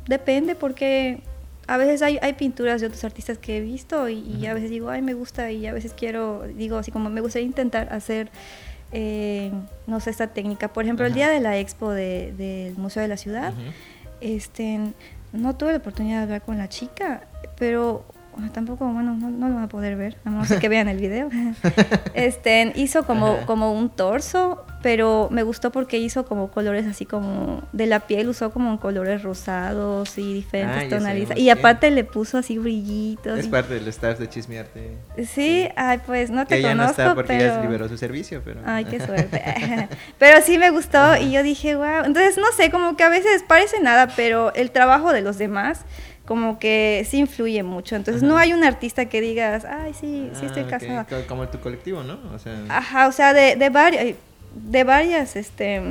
depende 0.06 0.54
porque 0.54 1.22
a 1.66 1.76
veces 1.76 2.02
hay, 2.02 2.18
hay 2.22 2.32
pinturas 2.32 2.80
de 2.80 2.88
otros 2.88 3.04
artistas 3.04 3.38
que 3.38 3.58
he 3.58 3.60
visto 3.60 4.08
y, 4.08 4.18
y 4.18 4.46
a 4.46 4.54
veces 4.54 4.70
digo, 4.70 4.90
ay, 4.90 5.02
me 5.02 5.14
gusta 5.14 5.50
y 5.52 5.66
a 5.66 5.72
veces 5.72 5.94
quiero, 5.96 6.42
digo 6.56 6.78
así 6.78 6.90
como 6.90 7.10
me 7.10 7.20
gustaría 7.20 7.46
intentar 7.46 7.92
hacer, 7.92 8.30
eh, 8.92 9.52
no 9.86 10.00
sé, 10.00 10.10
esta 10.10 10.26
técnica. 10.28 10.68
Por 10.72 10.84
ejemplo, 10.84 11.06
el 11.06 11.14
día 11.14 11.28
de 11.28 11.38
la 11.40 11.58
expo 11.58 11.90
de- 11.92 12.32
del 12.36 12.76
Museo 12.76 13.02
de 13.02 13.08
la 13.08 13.16
Ciudad, 13.16 13.52
este, 14.20 14.80
no 15.32 15.54
tuve 15.56 15.70
la 15.72 15.78
oportunidad 15.78 16.18
de 16.18 16.22
hablar 16.24 16.42
con 16.42 16.58
la 16.58 16.68
chica, 16.68 17.22
pero 17.56 18.04
tampoco, 18.52 18.86
bueno, 18.86 19.14
no, 19.14 19.30
no 19.30 19.48
lo 19.48 19.54
van 19.54 19.64
a 19.64 19.68
poder 19.68 19.94
ver, 19.96 20.16
a 20.24 20.30
menos 20.30 20.50
que 20.50 20.68
vean 20.68 20.88
el 20.88 20.96
video. 20.98 21.28
Este, 22.14 22.72
hizo 22.74 23.06
como, 23.06 23.26
Ajá. 23.34 23.46
como 23.46 23.72
un 23.72 23.90
torso, 23.90 24.64
pero 24.82 25.28
me 25.30 25.42
gustó 25.42 25.70
porque 25.70 25.98
hizo 25.98 26.24
como 26.24 26.50
colores 26.50 26.86
así 26.86 27.04
como 27.04 27.62
de 27.72 27.86
la 27.86 28.00
piel, 28.00 28.28
usó 28.28 28.50
como 28.50 28.80
colores 28.80 29.22
rosados 29.22 30.16
y 30.16 30.32
diferentes 30.32 30.84
Ah, 30.92 30.96
tonalidades. 30.96 31.38
Y 31.38 31.50
aparte 31.50 31.90
le 31.90 32.04
puso 32.04 32.38
así 32.38 32.56
brillitos. 32.58 33.38
Es 33.38 33.46
y- 33.46 33.48
parte 33.50 33.74
del 33.74 33.88
staff 33.88 34.18
de 34.18 34.28
Chismearte. 34.28 34.96
Sí, 35.26 35.68
ay, 35.76 36.00
pues 36.06 36.30
no 36.30 36.46
te 36.46 36.56
ella 36.58 36.74
no 36.74 36.82
conozco, 36.84 37.02
está 37.02 37.14
porque 37.14 37.34
pero... 37.36 37.54
ya 37.56 37.60
liberó 37.62 37.88
su 37.88 37.98
servicio, 37.98 38.40
pero... 38.44 38.60
Ay, 38.64 38.84
qué 38.86 38.98
suerte. 39.06 39.42
pero 40.18 40.40
sí 40.42 40.58
me 40.58 40.70
gustó 40.70 41.16
y 41.16 41.32
yo 41.32 41.42
dije, 41.42 41.76
wow. 41.76 42.04
Entonces, 42.04 42.36
no 42.38 42.50
sé, 42.56 42.70
como 42.70 42.96
que 42.96 43.04
a 43.04 43.08
veces 43.10 43.44
parece 43.46 43.80
nada, 43.80 44.08
pero 44.16 44.52
el 44.54 44.70
trabajo 44.70 45.12
de 45.12 45.20
los 45.20 45.36
demás 45.38 45.82
como 46.26 46.58
que 46.60 47.04
sí 47.10 47.18
influye 47.18 47.62
mucho. 47.64 47.96
Entonces, 47.96 48.22
no 48.22 48.36
hay 48.38 48.52
un 48.52 48.62
artista 48.62 49.06
que 49.06 49.20
digas, 49.20 49.64
ay, 49.64 49.92
sí, 49.94 50.30
sí 50.38 50.46
estoy 50.46 50.62
Ah, 50.62 50.68
casada. 50.68 51.04
co- 51.06 51.26
Como 51.26 51.48
tu 51.48 51.58
colectivo, 51.58 52.04
¿no? 52.04 52.18
O 52.32 52.38
sea... 52.38 52.56
Ajá, 52.68 53.08
o 53.08 53.12
sea, 53.12 53.34
de, 53.34 53.56
de 53.56 53.68
varias, 53.68 54.14
de 54.54 54.84
varias, 54.84 55.36
este... 55.36 55.82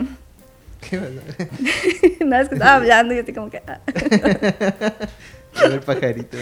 ¿Qué 0.81 0.97
Nada, 2.25 2.43
es 2.43 2.49
que 2.49 2.55
estaba 2.55 2.75
hablando 2.75 3.13
y 3.13 3.17
yo 3.17 3.21
estoy 3.21 3.33
como 3.35 3.49
que... 3.49 3.61
ah. 3.67 3.79
El 5.65 5.79
pajarito. 5.81 6.37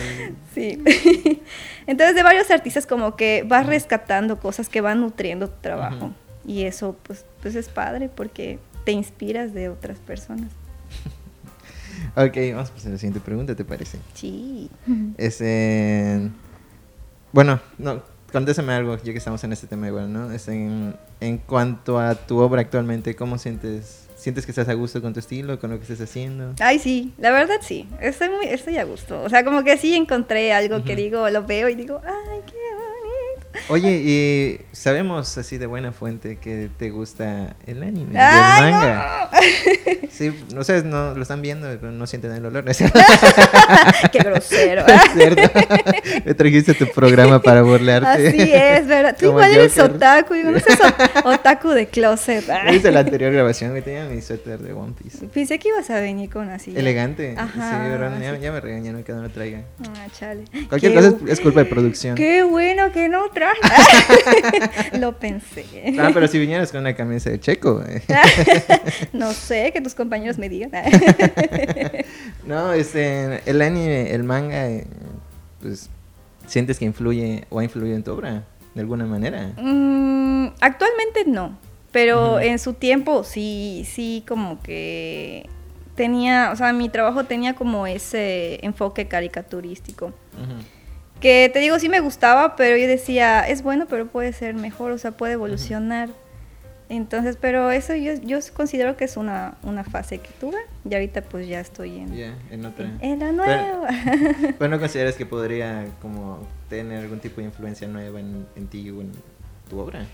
Sí. 0.53 0.83
Entonces, 1.87 2.15
de 2.15 2.23
varios 2.23 2.51
artistas 2.51 2.85
como 2.85 3.15
que 3.15 3.43
vas 3.47 3.65
rescatando 3.65 4.39
cosas 4.39 4.67
que 4.69 4.81
van 4.81 4.99
nutriendo 5.01 5.49
tu 5.49 5.61
trabajo. 5.61 6.11
Y 6.45 6.63
eso, 6.63 6.95
pues, 7.03 7.25
pues 7.41 7.55
es 7.55 7.69
padre 7.69 8.09
porque 8.13 8.59
te 8.85 8.91
inspiras 8.91 9.53
de 9.53 9.69
otras 9.69 9.97
personas. 9.99 10.49
Ok, 12.15 12.35
vamos 12.53 12.69
a 12.69 12.73
pasar 12.73 12.89
a 12.89 12.91
la 12.91 12.97
siguiente 12.97 13.19
pregunta, 13.21 13.55
¿te 13.55 13.63
parece? 13.65 13.97
Sí. 14.13 14.69
Es 15.17 15.41
en- 15.41 16.33
Bueno, 17.31 17.59
no, 17.77 18.01
contéstame 18.31 18.73
algo, 18.73 18.97
ya 18.97 19.11
que 19.11 19.17
estamos 19.17 19.43
en 19.43 19.53
este 19.53 19.67
tema 19.67 19.87
igual, 19.87 20.11
¿no? 20.11 20.31
Es 20.31 20.47
en, 20.47 20.95
en 21.19 21.37
cuanto 21.37 21.99
a 21.99 22.15
tu 22.15 22.39
obra 22.39 22.61
actualmente, 22.61 23.15
¿cómo 23.15 23.37
sientes? 23.37 24.07
¿Sientes 24.15 24.45
que 24.45 24.51
estás 24.51 24.67
a 24.67 24.73
gusto 24.73 25.01
con 25.01 25.13
tu 25.13 25.19
estilo, 25.19 25.59
con 25.59 25.69
lo 25.69 25.77
que 25.77 25.83
estás 25.83 26.01
haciendo? 26.01 26.53
Ay, 26.59 26.79
sí, 26.79 27.13
la 27.19 27.31
verdad 27.31 27.57
sí. 27.61 27.87
Estoy 28.01 28.29
muy, 28.29 28.47
estoy 28.47 28.77
a 28.77 28.83
gusto. 28.83 29.21
O 29.21 29.29
sea, 29.29 29.45
como 29.45 29.63
que 29.63 29.77
sí 29.77 29.93
encontré 29.93 30.53
algo 30.53 30.83
que 30.83 30.95
digo, 30.95 31.29
lo 31.29 31.43
veo 31.43 31.69
y 31.69 31.75
digo, 31.75 32.01
ay, 32.03 32.41
qué. 32.47 32.53
Oye, 33.69 34.01
y 34.03 34.61
sabemos 34.71 35.37
así 35.37 35.57
de 35.57 35.65
buena 35.65 35.91
fuente 35.91 36.37
que 36.37 36.69
te 36.77 36.89
gusta 36.89 37.55
el 37.65 37.83
anime, 37.83 38.13
y 38.13 38.17
el 38.17 38.71
manga. 38.71 39.29
no. 39.31 39.37
Sí, 40.17 40.33
no 40.51 40.63
sé, 40.63 40.81
no 40.83 41.13
lo 41.13 41.21
están 41.21 41.43
viendo, 41.43 41.67
pero 41.79 41.91
no 41.91 42.07
sienten 42.07 42.31
el 42.31 42.43
olor. 42.43 42.67
Es 42.67 42.77
qué 44.11 44.19
grosero. 44.19 44.83
cierto. 45.13 45.41
Me 46.25 46.33
trajiste 46.33 46.73
tu 46.73 46.87
programa 46.87 47.39
para 47.39 47.61
burlarte. 47.61 48.27
Así 48.29 48.51
es, 48.51 48.87
¿verdad? 48.87 49.15
Tú 49.19 49.25
igual 49.27 49.51
eres 49.53 49.77
otaku, 49.77 50.33
digo, 50.33 50.49
no 50.49 50.59
seas 50.59 50.79
o- 51.23 51.29
otaku 51.29 51.69
de 51.69 51.85
closet. 51.87 52.45
¿Viste 52.71 52.91
la 52.91 53.01
anterior 53.01 53.31
grabación 53.31 53.75
que 53.75 53.83
tenía 53.83 54.05
mi 54.05 54.19
suéter 54.21 54.57
de 54.59 54.73
One 54.73 54.93
Piece? 54.99 55.27
Pensé 55.27 55.59
que 55.59 55.69
ibas 55.69 55.87
a 55.91 55.99
venir 55.99 56.31
con 56.31 56.49
así. 56.49 56.73
Elegante. 56.75 57.35
Ajá, 57.37 57.69
sí, 57.83 57.89
pero 57.91 58.19
ya, 58.19 58.37
ya 58.39 58.51
me 58.51 58.59
regañaron 58.59 59.03
que 59.03 59.11
no 59.13 59.21
lo 59.21 59.29
traiga. 59.29 59.61
Ah, 59.83 60.07
chale. 60.17 60.45
Cualquier 60.67 60.93
Qué 60.93 60.97
cosa 60.97 61.07
es, 61.25 61.31
es 61.31 61.39
culpa 61.41 61.59
de 61.59 61.65
producción. 61.67 62.15
Qué 62.15 62.41
bueno 62.43 62.91
que 62.91 63.07
no 63.07 63.29
Lo 64.99 65.17
pensé. 65.17 65.65
Ah, 65.99 66.11
pero 66.13 66.27
si 66.27 66.39
vinieras 66.39 66.71
con 66.71 66.81
una 66.81 66.95
camisa 66.95 67.29
de 67.29 67.39
Checo. 67.39 67.83
no 69.13 69.33
sé, 69.33 69.71
que 69.73 69.81
tus 69.81 69.95
compañeros 69.95 70.37
me 70.37 70.49
digan. 70.49 70.71
no, 72.45 72.73
este, 72.73 73.41
el 73.49 73.61
anime, 73.61 74.11
el 74.13 74.23
manga, 74.23 74.67
eh, 74.67 74.87
pues, 75.61 75.89
¿sientes 76.45 76.79
que 76.79 76.85
influye 76.85 77.45
o 77.49 77.59
ha 77.59 77.63
influido 77.63 77.95
en 77.95 78.03
tu 78.03 78.11
obra? 78.11 78.43
De 78.73 78.81
alguna 78.81 79.05
manera. 79.05 79.53
Mm, 79.57 80.49
actualmente 80.59 81.25
no, 81.25 81.57
pero 81.91 82.39
en 82.39 82.59
su 82.59 82.73
tiempo 82.73 83.23
sí, 83.23 83.87
sí 83.89 84.23
como 84.27 84.61
que 84.61 85.49
tenía, 85.95 86.51
o 86.53 86.55
sea, 86.55 86.71
mi 86.71 86.89
trabajo 86.89 87.25
tenía 87.25 87.55
como 87.55 87.87
ese 87.87 88.59
enfoque 88.63 89.07
caricaturístico. 89.07 90.13
Que 91.19 91.49
te 91.51 91.59
digo, 91.59 91.79
sí 91.79 91.89
me 91.89 91.99
gustaba, 91.99 92.55
pero 92.55 92.77
yo 92.77 92.87
decía, 92.87 93.47
es 93.47 93.63
bueno, 93.63 93.85
pero 93.89 94.05
puede 94.07 94.33
ser 94.33 94.53
mejor, 94.53 94.91
o 94.91 94.97
sea, 94.97 95.11
puede 95.11 95.33
evolucionar. 95.33 96.09
Entonces, 96.89 97.37
pero 97.41 97.69
eso 97.71 97.95
yo, 97.95 98.13
yo 98.23 98.37
considero 98.55 98.95
que 98.95 99.03
es 99.05 99.17
una, 99.17 99.55
una 99.63 99.83
fase 99.83 100.19
que 100.19 100.29
tuve 100.39 100.55
y 100.89 100.93
ahorita 100.93 101.21
pues 101.21 101.45
ya 101.45 101.59
estoy 101.59 101.97
en, 101.97 102.15
Ya, 102.15 102.33
en 102.49 102.65
otra. 102.65 102.85
en, 103.01 103.01
en 103.01 103.19
la 103.19 103.43
Pero- 103.45 103.77
nueva. 103.81 103.89
Pero 104.57 104.69
no 104.69 104.79
consideras 104.79 105.15
que 105.15 105.25
podría 105.25 105.85
como 106.01 106.47
tener 106.69 106.99
algún 107.01 107.19
tipo 107.19 107.41
de 107.41 107.47
influencia 107.47 107.87
nueva 107.89 108.19
en, 108.21 108.45
en 108.55 108.67
ti 108.67 108.89
o 108.91 109.01
en, 109.01 109.11
tu 109.69 109.79
obra. 109.79 110.05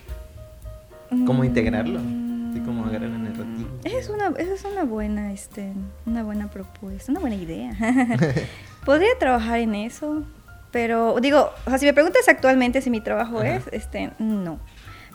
¿Cómo 1.28 1.44
integrarlo? 1.44 2.00
Mm, 2.00 2.34
Sí, 2.56 2.60
cómo 2.66 2.86
agarrar 2.86 3.10
la 3.10 3.18
narrativa. 3.18 3.70
Esa 3.84 3.98
es 4.00 4.10
una, 4.10 4.28
esa 4.38 4.54
es 4.54 4.64
una 4.66 4.84
buena, 4.84 5.32
este, 5.34 5.74
una 6.06 6.22
buena 6.24 6.50
propuesta, 6.50 7.12
una 7.12 7.20
buena 7.20 7.36
idea. 7.36 7.76
Podría 8.86 9.10
trabajar 9.20 9.60
en 9.60 9.74
eso, 9.76 10.24
pero 10.74 11.16
digo, 11.22 11.52
o 11.66 11.70
sea, 11.70 11.78
si 11.78 11.86
me 11.86 11.94
preguntas 11.94 12.28
actualmente 12.28 12.82
si 12.82 12.90
mi 12.90 13.00
trabajo 13.00 13.40
Ajá. 13.40 13.56
es, 13.56 13.64
este, 13.72 14.12
no. 14.18 14.60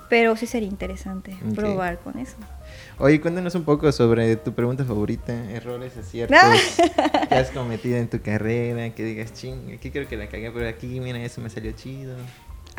Pero 0.08 0.36
sí 0.36 0.46
sería 0.46 0.68
interesante 0.68 1.36
probar 1.54 1.98
con 1.98 2.18
eso. 2.18 2.36
Oye, 2.98 3.20
cuéntanos 3.20 3.54
un 3.56 3.64
poco 3.64 3.92
sobre 3.92 4.36
tu 4.36 4.54
pregunta 4.54 4.84
favorita, 4.84 5.34
errores, 5.50 5.96
aciertos 5.98 6.38
que 7.28 7.34
has 7.34 7.50
cometido 7.50 7.98
en 7.98 8.08
tu 8.08 8.22
carrera, 8.22 8.88
que 8.94 9.04
digas, 9.04 9.34
ching, 9.34 9.74
aquí 9.74 9.90
creo 9.90 10.08
que 10.08 10.16
la 10.16 10.28
cagué, 10.28 10.50
pero 10.50 10.66
aquí, 10.66 11.00
mira, 11.00 11.22
eso 11.22 11.42
me 11.42 11.50
salió 11.50 11.72
chido. 11.72 12.16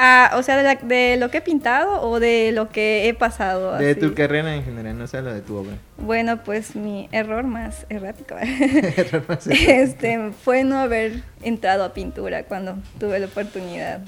Ah, 0.01 0.31
o 0.37 0.43
sea, 0.43 0.55
de, 0.55 0.63
la- 0.63 0.75
de 0.75 1.17
lo 1.17 1.29
que 1.29 1.39
he 1.39 1.41
pintado 1.41 2.01
o 2.01 2.21
de 2.21 2.53
lo 2.53 2.69
que 2.69 3.09
he 3.09 3.13
pasado. 3.13 3.77
De 3.77 3.91
así? 3.91 3.99
tu 3.99 4.13
carrera 4.13 4.55
en 4.55 4.63
general, 4.63 4.97
no 4.97 5.07
solo 5.07 5.33
de 5.33 5.41
tu 5.41 5.57
obra. 5.57 5.73
Bueno, 5.97 6.41
pues 6.41 6.73
mi 6.77 7.09
error 7.11 7.43
más 7.43 7.85
errático 7.89 8.35
Error 8.39 9.25
más 9.27 9.45
este, 9.47 10.31
fue 10.31 10.63
no 10.63 10.79
haber 10.79 11.21
entrado 11.43 11.83
a 11.83 11.93
pintura 11.93 12.43
cuando 12.43 12.77
tuve 12.97 13.19
la 13.19 13.25
oportunidad 13.25 13.99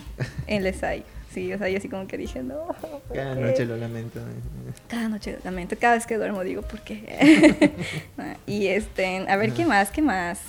en 0.48 0.74
SAI. 0.74 1.04
Sí, 1.34 1.52
o 1.54 1.58
sea, 1.58 1.68
yo 1.68 1.78
así 1.78 1.90
como 1.90 2.08
que 2.08 2.18
dije, 2.18 2.42
no. 2.42 2.68
¿por 2.80 3.02
Cada 3.14 3.36
qué? 3.36 3.42
noche 3.42 3.66
lo 3.66 3.76
lamento. 3.76 4.20
Cada 4.88 5.10
noche 5.10 5.40
lamento, 5.44 5.76
cada 5.78 5.96
vez 5.96 6.06
que 6.06 6.16
duermo 6.18 6.42
digo, 6.44 6.62
¿por 6.62 6.80
qué? 6.82 7.72
Ah, 8.18 8.36
y 8.48 8.68
este, 8.68 9.26
a 9.28 9.36
ver, 9.36 9.52
¿qué 9.52 9.66
más? 9.66 9.92
¿Qué 9.92 10.02
más? 10.02 10.40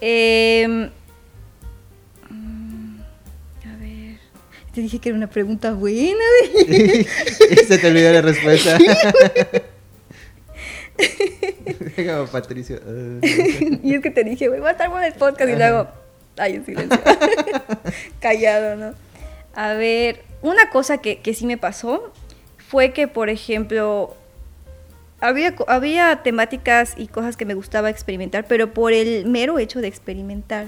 Em, 0.00 0.90
te 4.74 4.80
dije 4.80 4.98
que 4.98 5.10
era 5.10 5.16
una 5.16 5.30
pregunta 5.30 5.72
buena. 5.72 6.24
Se 7.68 7.78
te 7.78 7.86
olvidó 7.86 8.12
la 8.12 8.22
respuesta. 8.22 8.76
Como 11.96 12.26
Patricio. 12.26 12.80
uh, 12.84 13.20
y 13.82 13.94
es 13.94 14.02
que 14.02 14.10
te 14.10 14.24
dije, 14.24 14.48
güey, 14.48 14.60
va 14.60 14.70
a 14.70 14.72
estar 14.72 14.90
bueno 14.90 15.06
el 15.06 15.14
podcast. 15.14 15.50
Y 15.50 15.56
luego, 15.56 15.86
ay, 16.36 16.56
en 16.56 16.66
silencio. 16.66 17.00
Callado, 18.20 18.76
¿no? 18.76 18.94
A 19.54 19.74
ver, 19.74 20.22
una 20.42 20.70
cosa 20.70 20.98
que, 20.98 21.20
que 21.20 21.34
sí 21.34 21.46
me 21.46 21.56
pasó 21.56 22.12
fue 22.58 22.92
que, 22.92 23.06
por 23.06 23.30
ejemplo, 23.30 24.16
había, 25.20 25.54
había 25.68 26.22
temáticas 26.24 26.94
y 26.96 27.06
cosas 27.06 27.36
que 27.36 27.44
me 27.44 27.54
gustaba 27.54 27.90
experimentar, 27.90 28.46
pero 28.48 28.74
por 28.74 28.92
el 28.92 29.26
mero 29.26 29.60
hecho 29.60 29.80
de 29.80 29.86
experimentar. 29.86 30.66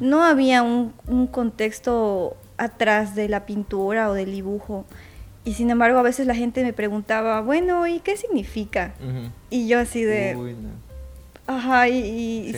No 0.00 0.24
había 0.24 0.62
un, 0.62 0.94
un 1.06 1.26
contexto 1.26 2.38
atrás 2.64 3.14
de 3.14 3.28
la 3.28 3.44
pintura 3.46 4.08
o 4.10 4.14
del 4.14 4.32
dibujo. 4.32 4.84
Y 5.44 5.54
sin 5.54 5.70
embargo, 5.70 5.98
a 5.98 6.02
veces 6.02 6.26
la 6.26 6.34
gente 6.36 6.62
me 6.62 6.72
preguntaba, 6.72 7.40
bueno, 7.40 7.86
¿y 7.88 7.98
qué 8.00 8.16
significa? 8.16 8.94
Ujú. 9.00 9.30
Y 9.50 9.66
yo 9.66 9.80
así 9.80 10.04
de, 10.04 10.36
Uy, 10.36 10.54
no. 10.54 10.68
ajá, 11.52 11.88
y, 11.88 11.98
y- 11.98 12.52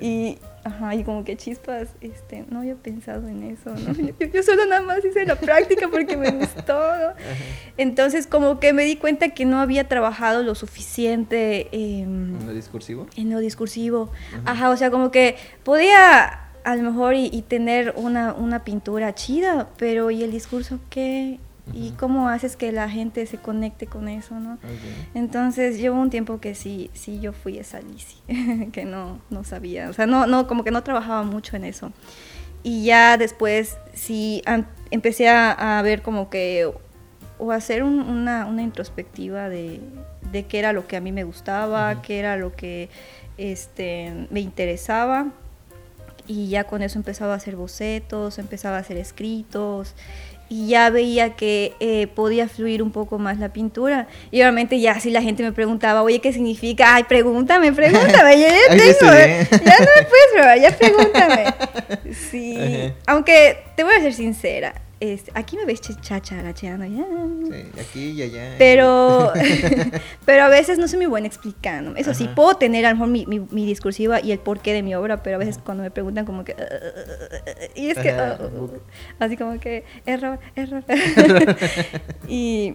y, 0.00 0.38
ajá, 0.62 0.94
y 0.94 1.02
como 1.02 1.24
que 1.24 1.36
chispas, 1.36 1.88
este, 2.00 2.44
no 2.48 2.60
había 2.60 2.76
pensado 2.76 3.26
en 3.26 3.42
eso, 3.42 3.70
¿no? 3.70 3.92
Yo, 4.20 4.26
yo 4.32 4.42
solo 4.44 4.64
nada 4.66 4.82
más 4.82 5.04
hice 5.04 5.26
la 5.26 5.34
práctica 5.34 5.88
porque 5.88 6.16
me 6.16 6.30
gustó, 6.30 6.74
¿no? 6.96 7.12
Entonces 7.76 8.28
como 8.28 8.60
que 8.60 8.72
me 8.72 8.84
di 8.84 8.94
cuenta 8.94 9.30
que 9.30 9.44
no 9.44 9.58
había 9.60 9.88
trabajado 9.88 10.44
lo 10.44 10.54
suficiente 10.54 11.66
em, 11.72 12.36
¿En 12.40 12.46
lo 12.46 12.52
discursivo? 12.54 13.06
en 13.16 13.30
lo 13.30 13.40
discursivo. 13.40 14.10
Ajá. 14.44 14.52
Ajá, 14.52 14.70
o 14.70 14.76
sea, 14.76 14.92
como 14.92 15.10
que 15.10 15.34
podía 15.64 16.38
a 16.64 16.76
lo 16.76 16.82
mejor 16.90 17.14
y, 17.14 17.26
y 17.32 17.42
tener 17.42 17.94
una, 17.96 18.32
una 18.34 18.64
pintura 18.64 19.14
chida, 19.14 19.68
pero 19.78 20.10
¿y 20.10 20.22
el 20.22 20.30
discurso 20.30 20.78
qué? 20.90 21.38
¿Y 21.72 21.90
cómo 21.92 22.28
haces 22.28 22.56
que 22.56 22.72
la 22.72 22.88
gente 22.90 23.24
se 23.26 23.38
conecte 23.38 23.86
con 23.86 24.08
eso, 24.08 24.34
no? 24.40 24.54
Ok. 24.54 24.60
Entonces 25.14 25.78
llevo 25.78 26.00
un 26.00 26.10
tiempo 26.10 26.40
que 26.40 26.54
sí, 26.56 26.90
sí 26.92 27.20
yo 27.20 27.32
fui 27.32 27.56
esa 27.58 27.80
Lizzy, 27.80 28.16
que 28.72 28.84
no, 28.84 29.20
no 29.30 29.44
sabía, 29.44 29.88
o 29.88 29.92
sea, 29.92 30.06
no, 30.06 30.26
no, 30.26 30.48
como 30.48 30.64
que 30.64 30.72
no 30.72 30.82
trabajaba 30.82 31.22
mucho 31.22 31.56
en 31.56 31.64
eso. 31.64 31.92
Y 32.64 32.84
ya 32.84 33.16
después 33.16 33.76
sí 33.92 34.42
empecé 34.90 35.28
a, 35.28 35.78
a 35.78 35.82
ver 35.82 36.02
como 36.02 36.30
que, 36.30 36.70
o 37.38 37.52
hacer 37.52 37.82
un- 37.84 38.00
una, 38.02 38.46
una 38.46 38.62
introspectiva 38.62 39.48
de, 39.48 39.80
de 40.32 40.44
qué 40.46 40.58
era 40.58 40.72
lo 40.72 40.86
que 40.86 40.96
a 40.96 41.00
mí 41.00 41.12
me 41.12 41.24
gustaba, 41.24 41.92
Ujú. 41.92 42.02
qué 42.02 42.18
era 42.18 42.36
lo 42.36 42.52
que 42.54 42.88
este, 43.38 44.26
me 44.30 44.40
interesaba. 44.40 45.26
Y 46.32 46.48
ya 46.48 46.64
con 46.64 46.80
eso 46.80 46.98
empezaba 46.98 47.34
a 47.34 47.36
hacer 47.36 47.56
bocetos, 47.56 48.38
empezaba 48.38 48.78
a 48.78 48.80
hacer 48.80 48.96
escritos 48.96 49.94
y 50.48 50.68
ya 50.68 50.88
veía 50.88 51.36
que 51.36 51.74
eh, 51.78 52.06
podía 52.06 52.48
fluir 52.48 52.82
un 52.82 52.90
poco 52.90 53.18
más 53.18 53.38
la 53.38 53.52
pintura. 53.52 54.06
Y 54.30 54.40
obviamente 54.40 54.80
ya 54.80 54.98
si 54.98 55.10
la 55.10 55.20
gente 55.20 55.42
me 55.42 55.52
preguntaba, 55.52 56.02
oye, 56.02 56.20
¿qué 56.20 56.32
significa? 56.32 56.94
Ay, 56.94 57.04
pregúntame, 57.04 57.70
pregúntame, 57.74 58.38
ya, 58.38 58.48
ya 58.68 58.68
tengo, 58.70 58.82
estudié. 58.82 59.46
ya 59.50 59.78
no 59.78 59.86
me 59.94 60.06
puedes 60.08 60.26
probar, 60.32 60.58
ya 60.58 60.76
pregúntame. 60.78 61.44
Sí, 62.30 62.56
Ajá. 62.56 62.94
aunque 63.06 63.58
te 63.76 63.84
voy 63.84 63.94
a 63.94 64.00
ser 64.00 64.14
sincera, 64.14 64.74
este, 65.02 65.32
aquí 65.34 65.56
me 65.56 65.64
ves 65.64 65.80
chacharacheando, 65.80 66.86
ya. 66.86 67.04
Sí, 67.50 67.80
aquí 67.80 68.10
y 68.10 68.22
allá. 68.22 68.54
Pero, 68.56 69.32
pero 70.24 70.44
a 70.44 70.48
veces 70.48 70.78
no 70.78 70.86
soy 70.86 70.98
muy 70.98 71.06
buena 71.06 71.26
explicando. 71.26 71.96
Eso 71.96 72.14
sí, 72.14 72.28
puedo 72.36 72.54
tener 72.54 72.86
a 72.86 72.90
lo 72.90 72.94
mejor 72.96 73.08
mi, 73.08 73.26
mi- 73.26 73.46
mi 73.50 73.66
discursiva 73.66 74.20
y 74.20 74.30
el 74.30 74.38
porqué 74.38 74.72
de 74.72 74.82
mi 74.84 74.94
obra, 74.94 75.22
pero 75.24 75.36
a 75.36 75.38
veces 75.40 75.58
cuando 75.58 75.82
me 75.82 75.90
preguntan 75.90 76.24
como 76.24 76.44
que... 76.44 76.54
y 77.74 77.88
es 77.88 77.98
que... 77.98 78.12
Así 79.18 79.36
como 79.36 79.58
que... 79.58 79.84
Error, 80.06 80.38
error. 80.54 80.84
y... 82.28 82.74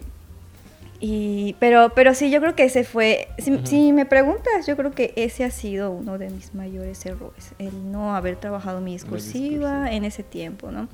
Y, 1.00 1.56
pero, 1.60 1.92
pero 1.94 2.16
sí, 2.16 2.32
yo 2.32 2.40
creo 2.42 2.56
que 2.56 2.63
ese 2.63 2.84
fue, 2.84 3.28
si, 3.38 3.94
me 3.94 4.08
preguntas, 4.08 4.66
yo 4.66 4.76
creo 4.76 4.90
que 4.92 5.13
ese 5.16 5.44
ha 5.44 5.52
sido 5.52 5.92
uno 5.92 6.18
de 6.18 6.32
mis 6.32 6.56
mayores 6.56 7.06
errores, 7.06 7.52
el 7.60 7.92
no 7.92 8.16
haber 8.16 8.36
trabajado 8.38 8.82
mi 8.82 8.94
discursiva 8.94 9.84
discursiva. 9.84 9.92
en 9.92 10.06
ese 10.06 10.24
tiempo, 10.24 10.72
¿no? 10.72 10.88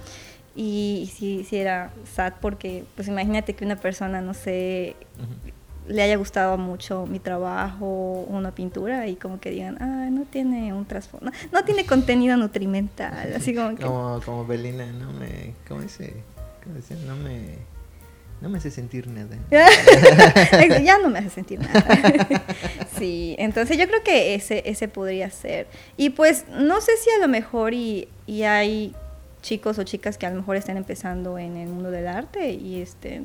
Y, 0.56 1.12
sí, 1.16 1.46
sí 1.50 1.58
era 1.58 1.92
sad 2.13 2.34
porque, 2.39 2.84
pues 2.96 3.08
imagínate 3.08 3.56
que 3.56 3.66
una 3.66 3.76
persona, 3.76 4.22
no 4.22 4.34
sé, 4.34 4.96
le 5.88 6.02
haya 6.02 6.16
gustado 6.16 6.58
mucho 6.58 7.06
mi 7.08 7.20
trabajo 7.20 8.26
una 8.30 8.52
pintura 8.52 9.08
y 9.08 9.16
como 9.16 9.39
que 9.39 9.50
digan, 9.50 9.82
ah, 9.82 10.10
no 10.12 10.26
tiene 10.26 10.74
un 10.74 10.86
trasfondo, 10.86 11.32
no, 11.32 11.32
no 11.52 11.66
tiene 11.66 11.86
contenido 11.86 12.38
nutrimental, 12.38 13.34
así 13.36 13.56
como 13.56 13.76
que... 13.76 13.84
Como, 13.84 14.22
como 14.24 14.46
Belina, 14.46 14.86
no 14.86 15.12
me. 15.12 15.54
¿Cómo 15.68 15.82
dice? 15.82 16.13
¿Cómo 16.63 16.76
dice? 16.76 16.96
No 17.08 17.16
me. 17.16 17.74
No 18.42 18.50
me 18.50 18.58
hace 18.58 18.72
sentir 18.72 19.08
nada. 19.08 19.38
ya 20.84 20.98
no 20.98 21.10
me 21.10 21.20
hace 21.20 21.30
sentir 21.30 21.62
nada. 21.62 22.44
sí, 22.98 23.38
entonces 23.39 23.78
yo 23.78 23.88
creo 23.88 24.04
que 24.04 24.36
ese, 24.36 24.63
ese 24.66 24.89
podría 24.89 25.30
ser. 25.32 25.68
Y 25.96 26.10
pues 26.10 26.46
no 26.50 26.82
sé 26.82 26.92
si 26.98 27.10
a 27.12 27.20
lo 27.20 27.30
mejor 27.30 27.74
y, 27.74 28.10
y 28.28 28.44
hay 28.44 28.94
chicos 29.43 29.77
o 29.77 29.84
chicas 29.84 30.17
que 30.17 30.25
a 30.25 30.32
lo 30.32 30.38
mejor 30.38 30.56
estén 30.56 30.77
empezando 30.77 31.38
en 31.38 31.58
el 31.58 31.69
mundo 31.69 31.91
del 31.91 32.08
arte 32.08 32.51
y 32.51 32.82
este 32.82 33.21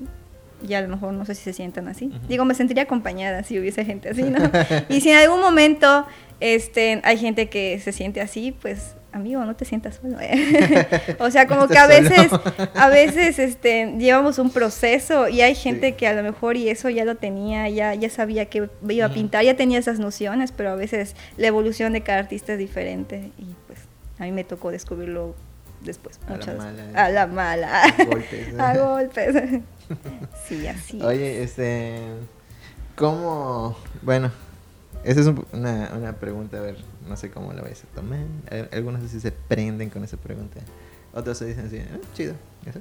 y 0.66 0.74
a 0.74 0.80
lo 0.80 0.88
mejor 0.88 1.12
no 1.12 1.24
sé 1.24 1.36
si 1.36 1.44
se 1.44 1.52
sientan 1.52 1.86
así. 1.86 2.12
Digo, 2.28 2.44
me 2.44 2.52
sentiría 2.54 2.82
acompañada 2.82 3.44
si 3.44 3.58
hubiese 3.58 3.84
gente 3.84 4.08
así, 4.10 4.22
¿no? 4.24 4.50
y 4.88 5.00
si 5.00 5.10
en 5.10 5.18
algún 5.18 5.40
momento 5.40 6.04
este, 6.40 7.00
hay 7.04 7.16
gente 7.16 7.48
que 7.48 7.78
se 7.78 7.92
siente 7.92 8.20
así, 8.20 8.52
pues 8.60 8.96
amigo, 9.12 9.44
no 9.44 9.54
te 9.54 9.64
sientas 9.64 10.00
solo. 10.02 10.18
¿eh? 10.20 10.86
o 11.20 11.30
sea, 11.30 11.46
como 11.46 11.68
que 11.68 11.78
a 11.78 11.86
veces, 11.86 12.30
a 12.74 12.88
veces 12.88 13.38
este, 13.38 13.94
llevamos 13.98 14.38
un 14.40 14.50
proceso 14.50 15.28
y 15.28 15.40
hay 15.42 15.54
gente 15.54 15.90
Sí. 15.90 15.92
que 15.92 16.06
a 16.08 16.12
lo 16.12 16.24
mejor 16.24 16.56
y 16.56 16.68
eso 16.68 16.88
ya 16.90 17.04
lo 17.04 17.14
tenía, 17.14 17.68
ya, 17.68 17.94
ya 17.94 18.10
sabía 18.10 18.46
que 18.46 18.68
iba 18.88 19.06
a 19.06 19.12
pintar, 19.12 19.44
ya 19.44 19.54
tenía 19.54 19.78
esas 19.78 20.00
nociones, 20.00 20.50
pero 20.50 20.70
a 20.70 20.74
veces 20.74 21.14
la 21.36 21.46
evolución 21.46 21.92
de 21.92 22.00
cada 22.00 22.18
artista 22.18 22.54
es 22.54 22.58
diferente 22.58 23.30
y 23.38 23.54
pues 23.68 23.78
a 24.18 24.24
mí 24.24 24.32
me 24.32 24.42
tocó 24.42 24.72
descubrirlo 24.72 25.36
después. 25.82 26.18
A 26.26 26.30
la 26.30 26.36
muchas- 26.36 26.56
mala. 26.58 26.82
A 26.94 27.08
la 27.10 27.26
mala. 27.26 27.82
A 27.84 28.04
golpes. 28.04 28.54
a 28.58 28.76
golpes. 28.78 29.60
sí, 30.46 30.66
así. 30.66 31.00
Oye, 31.02 31.42
este. 31.42 32.00
¿Cómo.? 32.96 33.76
Bueno, 34.02 34.30
esa 35.04 35.20
es 35.20 35.26
un- 35.26 35.46
una, 35.52 35.90
una 35.96 36.12
pregunta, 36.14 36.58
a 36.58 36.60
ver, 36.60 36.76
no 37.08 37.16
sé 37.16 37.30
cómo 37.30 37.52
la 37.52 37.62
vais 37.62 37.82
a 37.84 37.86
tomar. 37.94 38.20
Algunos 38.72 39.04
así 39.04 39.20
se 39.20 39.30
prenden 39.32 39.90
con 39.90 40.02
esa 40.04 40.16
pregunta. 40.16 40.60
Otros 41.14 41.38
se 41.38 41.46
dicen 41.46 41.66
así, 41.66 41.78
"Ah, 41.78 41.98
chido. 42.14 42.34
eso". 42.66 42.80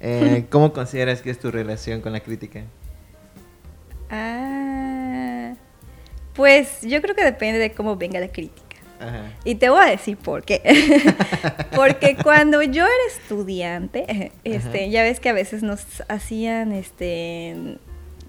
Eh, 0.00 0.46
¿Cómo 0.50 0.72
consideras 0.72 1.20
que 1.22 1.30
es 1.30 1.38
tu 1.38 1.50
relación 1.50 2.00
con 2.00 2.12
la 2.12 2.20
crítica? 2.20 2.62
Ah, 4.10 5.54
pues 6.34 6.80
yo 6.82 7.00
creo 7.02 7.14
que 7.14 7.24
depende 7.24 7.58
de 7.58 7.72
cómo 7.72 7.96
venga 7.96 8.20
la 8.20 8.28
crítica. 8.28 8.67
Ajá. 9.00 9.32
Y 9.44 9.54
te 9.56 9.68
voy 9.70 9.80
a 9.82 9.90
decir 9.90 10.16
por 10.16 10.42
qué. 10.44 10.60
Porque 11.74 12.16
cuando 12.22 12.62
yo 12.62 12.84
era 12.84 12.94
estudiante, 13.14 14.32
este, 14.44 14.78
Ajá. 14.84 14.86
ya 14.90 15.02
ves 15.02 15.20
que 15.20 15.28
a 15.28 15.32
veces 15.32 15.62
nos 15.62 15.84
hacían 16.08 16.72
este, 16.72 17.78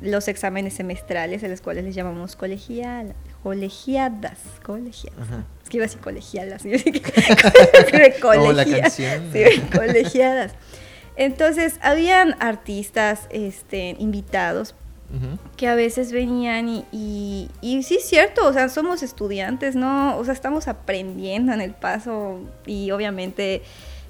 los 0.01 0.27
exámenes 0.27 0.73
semestrales, 0.75 1.43
en 1.43 1.51
los 1.51 1.61
cuales 1.61 1.83
les 1.83 1.95
llamamos 1.95 2.35
colegial, 2.35 3.15
colegiadas, 3.43 4.37
colegiadas. 4.63 5.19
Ajá. 5.21 5.43
Es 5.63 5.69
que 5.69 5.77
iba 5.77 5.85
a 5.85 5.87
decir 5.87 6.01
colegialas. 6.01 6.63
yo 6.65 6.71
dije, 6.71 6.91
Como 8.21 8.51
la 8.51 8.63
colegia- 8.65 8.81
canción. 8.81 9.29
Sí, 9.33 9.43
colegiadas. 9.75 10.53
Entonces, 11.15 11.79
habían 11.81 12.35
artistas 12.39 13.27
este, 13.29 13.95
invitados 13.99 14.73
Que 15.57 15.67
a 15.67 15.75
veces 15.75 16.11
venían 16.11 16.69
y, 16.69 16.85
y, 16.91 17.49
y 17.61 17.83
sí 17.83 17.95
es 17.95 18.07
cierto, 18.07 18.45
o 18.45 18.53
sea, 18.53 18.69
somos 18.69 19.01
estudiantes, 19.01 19.75
¿no? 19.75 20.17
O 20.17 20.23
sea, 20.23 20.33
estamos 20.33 20.67
aprendiendo 20.67 21.51
en 21.51 21.61
el 21.61 21.73
paso 21.73 22.39
y 22.65 22.91
obviamente 22.91 23.63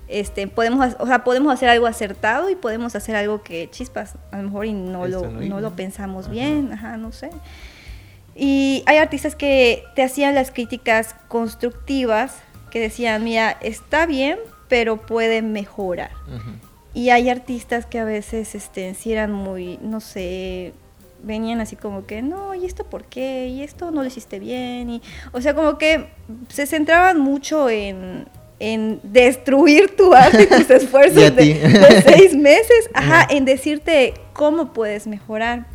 este, 0.09 0.47
podemos, 0.47 0.95
o 0.99 1.05
sea, 1.05 1.23
podemos 1.23 1.53
hacer 1.53 1.69
algo 1.69 1.85
acertado 1.85 2.49
y 2.49 2.55
podemos 2.55 2.95
hacer 2.95 3.15
algo 3.15 3.43
que 3.43 3.69
chispas, 3.69 4.15
a 4.31 4.37
lo 4.37 4.43
mejor 4.43 4.65
y 4.65 4.73
no, 4.73 5.07
lo, 5.07 5.29
no 5.29 5.61
lo 5.61 5.75
pensamos 5.75 6.25
Ajá. 6.25 6.33
bien, 6.33 6.73
ajá, 6.73 6.97
no 6.97 7.11
sé. 7.11 7.29
Y 8.35 8.83
hay 8.87 8.97
artistas 8.97 9.35
que 9.35 9.83
te 9.95 10.03
hacían 10.03 10.33
las 10.33 10.51
críticas 10.51 11.15
constructivas, 11.27 12.37
que 12.71 12.79
decían, 12.79 13.23
mira, 13.23 13.51
está 13.61 14.05
bien, 14.05 14.39
pero 14.67 14.97
puede 14.97 15.41
mejorar. 15.41 16.11
Y 16.93 17.09
hay 17.09 17.29
artistas 17.29 17.85
que 17.85 17.99
a 17.99 18.03
veces 18.03 18.55
este, 18.55 18.93
sí 18.95 19.11
eran 19.11 19.31
muy, 19.31 19.77
no 19.81 19.99
sé, 19.99 20.73
venían 21.23 21.61
así 21.61 21.75
como 21.75 22.05
que, 22.05 22.21
no, 22.21 22.55
¿y 22.55 22.65
esto 22.65 22.83
por 22.85 23.05
qué? 23.05 23.47
¿Y 23.47 23.61
esto 23.63 23.91
no 23.91 24.01
lo 24.01 24.07
hiciste 24.07 24.39
bien? 24.39 24.89
Y, 24.89 25.01
o 25.31 25.41
sea, 25.41 25.53
como 25.53 25.77
que 25.77 26.07
se 26.49 26.65
centraban 26.65 27.19
mucho 27.19 27.69
en, 27.69 28.27
en 28.59 28.99
destruir 29.03 29.95
tu 29.95 30.13
arte 30.15 30.43
y 30.43 30.47
tus 30.47 30.69
esfuerzos 30.69 31.35
de, 31.35 32.03
seis 32.05 32.35
meses, 32.37 32.89
ajá, 32.93 33.27
en 33.29 33.45
decirte 33.45 34.13
cómo 34.33 34.73
puedes 34.73 35.07
mejorar. 35.07 35.65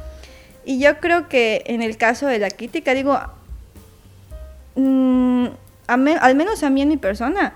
Y 0.64 0.78
yo 0.80 0.98
creo 0.98 1.28
que 1.28 1.62
en 1.66 1.83
el 1.83 1.96
caso 1.96 2.26
de 2.26 2.38
la 2.38 2.50
crítica, 2.50 2.94
digo, 2.94 3.18
mm, 4.76 5.46
me- 5.98 6.16
al 6.16 6.35
menos 6.35 6.62
a 6.62 6.70
mí 6.70 6.83
en 6.83 6.88
mi 6.88 6.96
persona, 6.96 7.54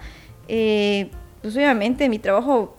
eh, 0.49 1.11
pues 1.43 1.55
obviamente 1.57 2.09
mi 2.09 2.19
trabajo 2.19 2.77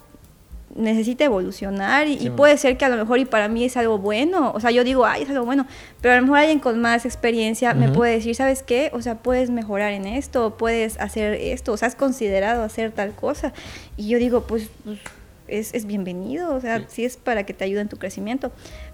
necesita 0.75 1.25
evolucionar 1.25 2.07
y, 2.07 2.29
puede 2.29 2.57
ser 2.57 2.77
que 2.77 2.85
a 2.85 2.89
lo 2.89 2.97
mejor 2.97 3.19
y 3.19 3.25
para 3.25 3.47
mí 3.47 3.65
es 3.65 3.75
algo 3.77 3.97
bueno, 3.97 4.51
o 4.53 4.59
sea, 4.59 4.71
yo 4.71 4.83
digo, 4.83 5.05
ay, 5.05 5.23
es 5.23 5.29
algo 5.29 5.45
bueno, 5.45 5.65
pero 6.01 6.13
a 6.13 6.17
lo 6.17 6.23
mejor 6.23 6.39
alguien 6.39 6.59
con 6.59 6.79
más 6.79 7.05
experiencia 7.05 7.73
me 7.73 7.89
puede 7.89 8.13
decir, 8.13 8.35
¿sabes 8.35 8.63
qué? 8.63 8.91
O 8.93 9.01
sea, 9.01 9.15
puedes 9.15 9.49
mejorar 9.49 9.91
en 9.91 10.05
esto, 10.05 10.57
puedes 10.57 10.99
hacer 10.99 11.33
esto, 11.33 11.73
o 11.73 11.77
sea, 11.77 11.87
has 11.87 11.95
considerado 11.95 12.63
hacer 12.63 12.91
tal 12.91 13.13
cosa. 13.13 13.53
Y 13.97 14.07
yo 14.07 14.19
digo, 14.19 14.41
pues, 14.43 14.69
pues, 14.85 14.99
es, 15.47 15.73
es 15.73 15.85
bienvenido, 15.85 16.53
o 16.53 16.61
sea, 16.61 16.79
Sí. 16.79 16.85
sí 16.89 17.05
es 17.05 17.17
para 17.17 17.45
que 17.45 17.53
te 17.53 17.63
ayude 17.63 17.81
en 17.81 17.89
tu 17.89 17.97
crecimiento. 17.97 18.51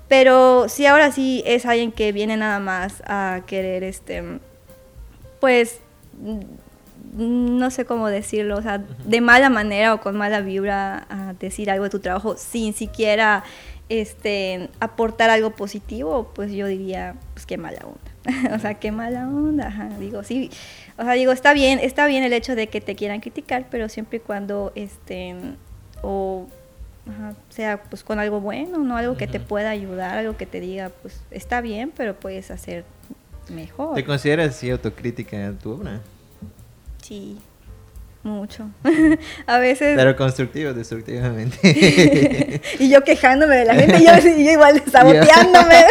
Pero 0.08 0.70
si 0.70 0.86
ahora 0.86 1.12
sí 1.12 1.44
es 1.46 1.66
alguien 1.66 1.92
que 1.92 2.12
viene 2.12 2.38
nada 2.38 2.60
más 2.60 3.02
a 3.06 3.42
querer, 3.48 3.84
este, 3.84 4.24
pues, 5.40 5.80
no 7.14 7.72
sé 7.72 7.86
cómo 7.86 8.08
decirlo, 8.08 8.58
o 8.58 8.62
sea, 8.62 8.80
de 9.06 9.22
mala 9.22 9.50
manera 9.50 9.94
o 9.94 10.02
con 10.02 10.18
mala 10.18 10.42
vibra 10.42 11.06
a 11.10 11.34
decir 11.34 11.70
algo 11.70 11.86
de 11.86 11.90
tu 11.90 12.00
trabajo 12.00 12.36
sin 12.38 12.74
siquiera 12.74 13.44
este, 13.90 14.70
aportar 14.80 15.30
algo 15.30 15.52
positivo, 15.52 16.32
pues 16.34 16.52
yo 16.52 16.68
diría, 16.68 17.16
pues 17.34 17.46
qué 17.46 17.58
mala 17.58 17.80
onda. 17.84 18.56
o 18.56 18.60
sea, 18.60 18.76
qué 18.76 18.92
mala 18.92 19.28
onda, 19.28 19.68
ajá, 19.68 19.90
digo, 20.00 20.24
sí. 20.24 20.50
O 20.98 21.04
sea, 21.04 21.14
digo, 21.14 21.32
está 21.32 21.54
bien, 21.54 21.80
está 21.80 22.08
bien 22.08 22.24
el 22.24 22.34
hecho 22.34 22.56
de 22.56 22.68
que 22.68 22.82
te 22.82 22.96
quieran 22.96 23.22
criticar, 23.22 23.68
pero 23.70 23.90
siempre 23.90 24.18
y 24.18 24.22
cuando, 24.22 24.72
este, 24.76 25.36
o 26.02 26.48
ajá, 27.08 27.36
sea 27.50 27.84
pues 27.84 28.04
con 28.04 28.20
algo 28.20 28.42
bueno, 28.42 28.80
no 28.80 28.98
algo 28.98 29.16
que 29.16 29.28
te 29.28 29.40
pueda 29.40 29.70
ayudar, 29.70 30.18
algo 30.18 30.38
que 30.38 30.48
te 30.48 30.60
diga, 30.60 30.90
pues 31.02 31.22
está 31.30 31.62
bien, 31.62 31.92
pero 31.96 32.16
puedes 32.16 32.50
hacer 32.50 32.84
mejor. 33.50 33.96
¿Te 33.96 34.04
consideras 34.04 34.50
así 34.50 34.72
autocrítica 34.72 35.38
en 35.46 35.58
tu 35.58 35.74
obra? 35.74 36.02
Sí, 37.08 37.38
mucho. 38.24 38.68
a 39.46 39.60
veces... 39.60 39.96
Pero 39.96 40.16
constructivo, 40.16 40.74
destructivamente. 40.74 42.62
y 42.80 42.90
yo 42.90 43.04
quejándome 43.04 43.58
de 43.58 43.66
la 43.66 43.76
gente, 43.76 43.98
y 44.00 44.06
yo, 44.08 44.30
y 44.40 44.44
yo 44.44 44.52
igual 44.54 44.82
saboteándome. 44.92 45.86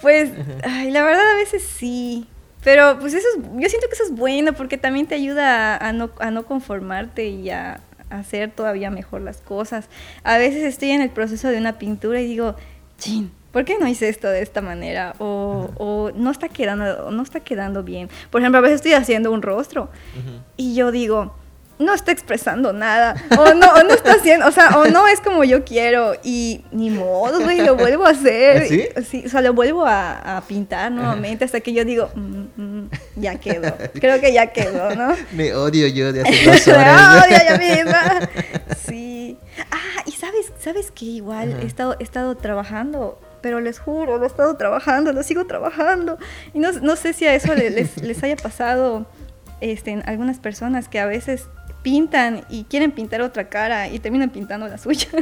pues, 0.00 0.30
ay, 0.62 0.92
la 0.92 1.02
verdad 1.02 1.28
a 1.32 1.36
veces 1.38 1.64
sí. 1.64 2.28
Pero 2.62 3.00
pues 3.00 3.14
eso 3.14 3.26
es, 3.34 3.42
yo 3.42 3.68
siento 3.68 3.88
que 3.88 3.94
eso 3.94 4.04
es 4.04 4.12
bueno 4.12 4.52
porque 4.52 4.78
también 4.78 5.08
te 5.08 5.16
ayuda 5.16 5.74
a, 5.74 5.88
a 5.88 5.92
no, 5.92 6.10
a 6.20 6.30
no 6.30 6.46
conformarte 6.46 7.26
y 7.26 7.50
a, 7.50 7.80
a 8.10 8.18
hacer 8.20 8.52
todavía 8.52 8.92
mejor 8.92 9.22
las 9.22 9.38
cosas. 9.38 9.88
A 10.22 10.38
veces 10.38 10.62
estoy 10.62 10.92
en 10.92 11.02
el 11.02 11.10
proceso 11.10 11.48
de 11.48 11.58
una 11.58 11.80
pintura 11.80 12.20
y 12.20 12.28
digo, 12.28 12.54
chin, 12.96 13.32
¿por 13.52 13.64
qué 13.64 13.78
no 13.78 13.86
hice 13.86 14.08
esto 14.08 14.28
de 14.28 14.42
esta 14.42 14.60
manera? 14.60 15.14
O, 15.18 15.70
o 15.76 16.10
no 16.14 16.30
está 16.30 16.48
quedando, 16.48 17.10
no 17.10 17.22
está 17.22 17.40
quedando 17.40 17.82
bien. 17.82 18.08
Por 18.30 18.40
ejemplo, 18.40 18.58
a 18.58 18.62
veces 18.62 18.76
estoy 18.76 18.94
haciendo 18.94 19.30
un 19.30 19.42
rostro 19.42 19.84
Ujú. 20.18 20.40
y 20.56 20.74
yo 20.74 20.90
digo, 20.90 21.34
no 21.78 21.94
está 21.94 22.12
expresando 22.12 22.72
nada, 22.72 23.16
o 23.36 23.54
no, 23.54 23.66
o 23.72 23.82
no 23.82 23.90
está 23.94 24.12
haciendo, 24.12 24.46
o 24.46 24.52
sea, 24.52 24.78
o 24.78 24.84
no 24.86 25.08
es 25.08 25.20
como 25.20 25.42
yo 25.42 25.64
quiero, 25.64 26.12
y 26.22 26.64
ni 26.70 26.90
modo, 26.90 27.40
güey, 27.40 27.60
lo 27.60 27.74
vuelvo 27.74 28.06
a 28.06 28.10
hacer. 28.10 28.92
¿Ah, 28.96 29.00
sí? 29.02 29.24
o 29.26 29.28
sea, 29.28 29.40
lo 29.40 29.52
vuelvo 29.52 29.84
a, 29.84 30.36
a 30.36 30.40
pintar 30.42 30.92
nuevamente 30.92 31.44
hasta 31.44 31.58
que 31.60 31.72
yo 31.72 31.84
digo, 31.84 32.08
"Mm, 32.14 32.44
mm, 32.62 32.90
ya 33.16 33.34
quedó, 33.40 33.74
creo 33.94 34.20
que 34.20 34.32
ya 34.32 34.52
quedó, 34.52 34.94
¿no? 34.94 35.16
Me 35.32 35.54
odio 35.54 35.88
yo 35.88 36.12
de 36.12 36.20
hace 36.22 36.44
dos 36.44 36.66
Me 36.68 36.72
horas. 36.74 37.24
odio 37.26 37.38
yo 37.50 37.58
misma. 37.58 38.28
Sí. 38.86 39.36
Ah, 39.72 40.02
y 40.06 40.12
sabes, 40.12 40.52
sabes 40.60 40.92
que 40.92 41.06
igual 41.06 41.56
he 41.62 41.66
estado, 41.66 41.96
he 41.98 42.04
estado 42.04 42.36
trabajando, 42.36 43.18
pero 43.42 43.60
les 43.60 43.78
juro, 43.78 44.16
lo 44.18 44.24
he 44.24 44.26
estado 44.28 44.56
trabajando, 44.56 45.12
lo 45.12 45.22
sigo 45.22 45.44
trabajando. 45.46 46.16
Y 46.54 46.58
no, 46.60 46.72
no 46.72 46.96
sé 46.96 47.12
si 47.12 47.26
a 47.26 47.34
eso 47.34 47.54
le- 47.54 47.70
les, 47.70 48.00
les 48.02 48.22
haya 48.22 48.36
pasado 48.36 49.06
este, 49.60 49.90
en 49.90 50.02
algunas 50.06 50.38
personas 50.38 50.88
que 50.88 50.98
a 51.00 51.06
veces 51.06 51.46
pintan 51.82 52.44
y 52.48 52.62
quieren 52.64 52.92
pintar 52.92 53.22
otra 53.22 53.48
cara 53.48 53.88
y 53.88 53.98
terminan 53.98 54.30
pintando 54.30 54.68
la 54.68 54.78
suya. 54.78 55.08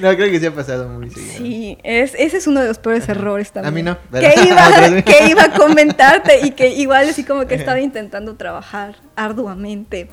No, 0.00 0.08
creo 0.16 0.30
que 0.30 0.40
sí 0.40 0.46
ha 0.46 0.50
pasado 0.50 0.88
muy 0.88 1.08
seguido. 1.10 1.34
Sí, 1.38 1.78
es, 1.84 2.14
ese 2.18 2.36
es 2.38 2.46
uno 2.48 2.60
de 2.60 2.66
los 2.68 2.78
peores 2.78 3.08
errores 3.08 3.52
también. 3.52 3.72
A 3.88 3.96
mí 3.96 3.98
no, 4.10 4.20
Que 4.20 4.34
iba, 4.48 5.02
que 5.02 5.26
iba 5.30 5.44
a 5.44 5.52
comentarte 5.52 6.40
y 6.44 6.50
que 6.50 6.68
igual 6.70 7.08
así 7.08 7.22
como 7.22 7.46
que 7.46 7.54
estaba 7.54 7.78
intentando 7.80 8.34
trabajar 8.34 8.96
arduamente. 9.14 10.08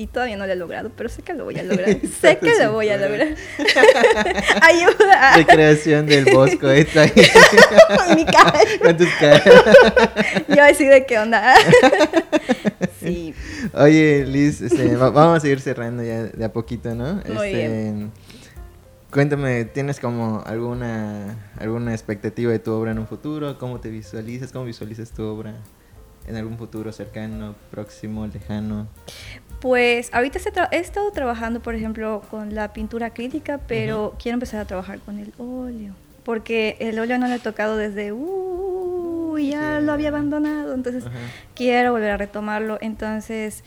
Y 0.00 0.06
todavía 0.06 0.38
no 0.38 0.46
lo 0.46 0.52
he 0.54 0.56
logrado, 0.56 0.90
pero 0.96 1.10
sé 1.10 1.20
que 1.20 1.34
lo 1.34 1.44
voy 1.44 1.58
a 1.58 1.62
lograr. 1.70 1.94
sé 2.22 2.38
que 2.38 2.54
lo 2.58 2.72
voy 2.72 2.88
a 2.88 2.96
lograr. 2.96 3.28
Ayuda. 4.62 5.36
Recreación 5.36 6.06
del 6.06 6.24
bosco 6.32 6.70
esta. 6.70 7.04
Mi 8.14 8.24
cara. 8.24 8.58
con 8.82 8.96
tus 8.96 9.08
caras. 9.20 9.44
Yo 10.48 10.62
así 10.64 10.86
de 10.86 11.04
qué 11.04 11.18
onda. 11.18 11.54
sí. 12.98 13.34
Oye, 13.74 14.24
Liz, 14.26 14.62
este, 14.62 14.96
va- 14.96 15.10
vamos 15.10 15.44
a 15.44 15.48
ir 15.48 15.60
cerrando 15.60 16.02
ya 16.02 16.22
de 16.24 16.44
a 16.46 16.50
poquito, 16.52 16.94
¿no? 16.94 17.16
Muy 17.28 17.48
Este, 17.52 18.06
Cuéntame, 19.10 19.64
¿tienes 19.66 19.98
como 20.00 20.42
alguna 20.46 21.36
alguna 21.58 21.92
expectativa 21.92 22.52
de 22.52 22.58
tu 22.60 22.72
obra 22.72 22.92
en 22.92 22.98
un 23.00 23.06
futuro? 23.06 23.58
¿Cómo 23.58 23.80
te 23.80 23.90
visualizas? 23.90 24.50
¿Cómo 24.52 24.64
visualizas 24.64 25.10
tu 25.10 25.24
obra 25.24 25.52
en 26.26 26.36
algún 26.36 26.56
futuro 26.56 26.90
cercano, 26.92 27.54
próximo, 27.70 28.26
lejano? 28.26 28.86
Pues 29.60 30.08
ahorita 30.14 30.38
he 30.72 30.78
estado 30.78 31.10
trabajando, 31.12 31.60
por 31.60 31.74
ejemplo, 31.74 32.22
con 32.30 32.54
la 32.54 32.72
pintura 32.72 33.06
acrílica, 33.06 33.58
pero 33.58 34.14
quiero 34.20 34.34
empezar 34.34 34.60
a 34.60 34.64
trabajar 34.64 35.00
con 35.00 35.18
el 35.18 35.32
óleo. 35.38 35.94
Porque 36.24 36.76
el 36.80 36.98
óleo 36.98 37.18
no 37.18 37.28
lo 37.28 37.34
he 37.34 37.38
tocado 37.38 37.76
desde, 37.76 38.12
uh, 38.12 39.36
ya 39.38 39.78
Sí. 39.78 39.84
lo 39.86 39.92
había 39.92 40.08
abandonado. 40.08 40.74
Entonces 40.74 41.04
quiero 41.54 41.92
volver 41.92 42.10
a 42.10 42.16
retomarlo. 42.16 42.78
Entonces, 42.80 43.62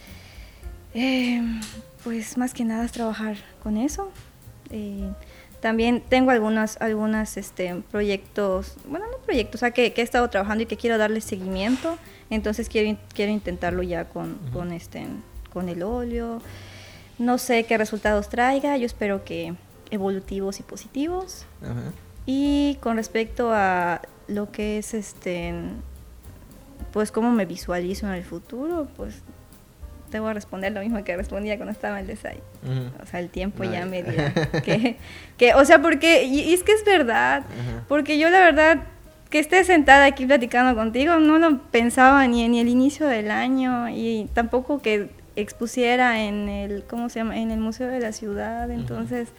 eh, 0.95 1.41
pues 2.03 2.37
más 2.37 2.53
que 2.53 2.65
nada 2.65 2.85
es 2.85 2.91
trabajar 2.91 3.35
con 3.61 3.77
eso. 3.77 4.11
Eh, 4.71 5.09
también 5.61 6.01
tengo 6.09 6.31
algunos 6.31 6.77
algunas, 6.81 7.37
este, 7.37 7.83
proyectos, 7.91 8.75
bueno, 8.87 9.05
no 9.11 9.17
proyectos, 9.19 9.55
o 9.55 9.61
sea, 9.61 9.71
que, 9.71 9.93
que 9.93 10.01
he 10.01 10.03
estado 10.03 10.29
trabajando 10.29 10.63
y 10.63 10.65
que 10.65 10.75
quiero 10.75 10.97
darle 10.97 11.21
seguimiento. 11.21 11.97
Entonces 12.29 12.67
quiero, 12.67 12.97
quiero 13.13 13.31
intentarlo 13.31 13.83
ya 13.83 14.05
con, 14.09 14.37
con, 14.51 14.71
este, 14.73 15.05
con 15.53 15.69
el 15.69 15.83
óleo. 15.83 16.41
No 17.19 17.37
sé 17.37 17.63
qué 17.65 17.77
resultados 17.77 18.27
traiga, 18.29 18.75
yo 18.77 18.85
espero 18.85 19.23
que 19.23 19.53
evolutivos 19.91 20.59
y 20.59 20.63
positivos. 20.63 21.45
Ajá. 21.61 21.91
Y 22.25 22.77
con 22.81 22.97
respecto 22.97 23.51
a 23.53 24.01
lo 24.27 24.51
que 24.51 24.77
es 24.79 24.93
este, 24.93 25.53
pues 26.91 27.11
cómo 27.11 27.31
me 27.31 27.45
visualizo 27.45 28.07
en 28.07 28.13
el 28.13 28.23
futuro, 28.23 28.87
pues 28.95 29.21
te 30.09 30.19
voy 30.19 30.29
a 30.31 30.33
responder 30.33 30.71
lo 30.71 30.79
mismo 30.81 31.03
que 31.03 31.15
respondía 31.17 31.57
cuando 31.57 31.71
estaba 31.71 31.99
en 31.99 32.09
el 32.09 32.15
design. 32.15 32.39
Ujú. 32.63 33.03
O 33.03 33.05
sea, 33.05 33.19
el 33.19 33.29
tiempo 33.29 33.63
No, 33.63 33.71
ya 33.71 33.85
me 33.85 34.03
dirá 34.03 34.33
que, 34.63 34.97
que, 35.37 35.53
o 35.53 35.65
sea, 35.65 35.81
porque, 35.81 36.23
y, 36.23 36.41
y 36.41 36.53
es 36.53 36.63
que 36.63 36.71
es 36.71 36.85
verdad, 36.85 37.39
Ajá. 37.39 37.83
porque 37.87 38.17
yo 38.17 38.29
la 38.29 38.39
verdad 38.39 38.83
que 39.29 39.39
esté 39.39 39.63
sentada 39.63 40.05
aquí 40.05 40.27
platicando 40.27 40.79
contigo 40.79 41.17
no 41.17 41.39
lo 41.39 41.59
pensaba 41.71 42.27
ni 42.27 42.43
en 42.43 42.53
el 42.53 42.67
inicio 42.67 43.07
del 43.07 43.31
año 43.31 43.89
y 43.89 44.29
tampoco 44.35 44.79
que 44.79 45.09
expusiera 45.35 46.23
en 46.23 46.49
el, 46.49 46.83
¿cómo 46.83 47.09
se 47.09 47.19
llama? 47.19 47.37
En 47.39 47.51
el 47.51 47.59
Museo 47.59 47.87
de 47.87 47.99
la 47.99 48.11
Ciudad, 48.11 48.69
entonces, 48.71 49.29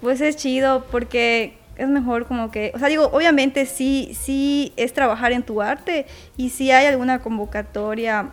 pues 0.00 0.20
es 0.20 0.36
chido 0.36 0.84
porque 0.90 1.58
es 1.76 1.88
mejor 1.88 2.26
como 2.26 2.50
que, 2.50 2.70
o 2.74 2.78
sea, 2.78 2.88
digo, 2.88 3.06
obviamente 3.12 3.66
sí, 3.66 4.16
sí 4.18 4.72
es 4.76 4.92
trabajar 4.92 5.32
en 5.32 5.42
tu 5.42 5.62
arte 5.62 6.06
y 6.36 6.50
si 6.50 6.70
hay 6.70 6.86
alguna 6.86 7.20
convocatoria 7.20 8.30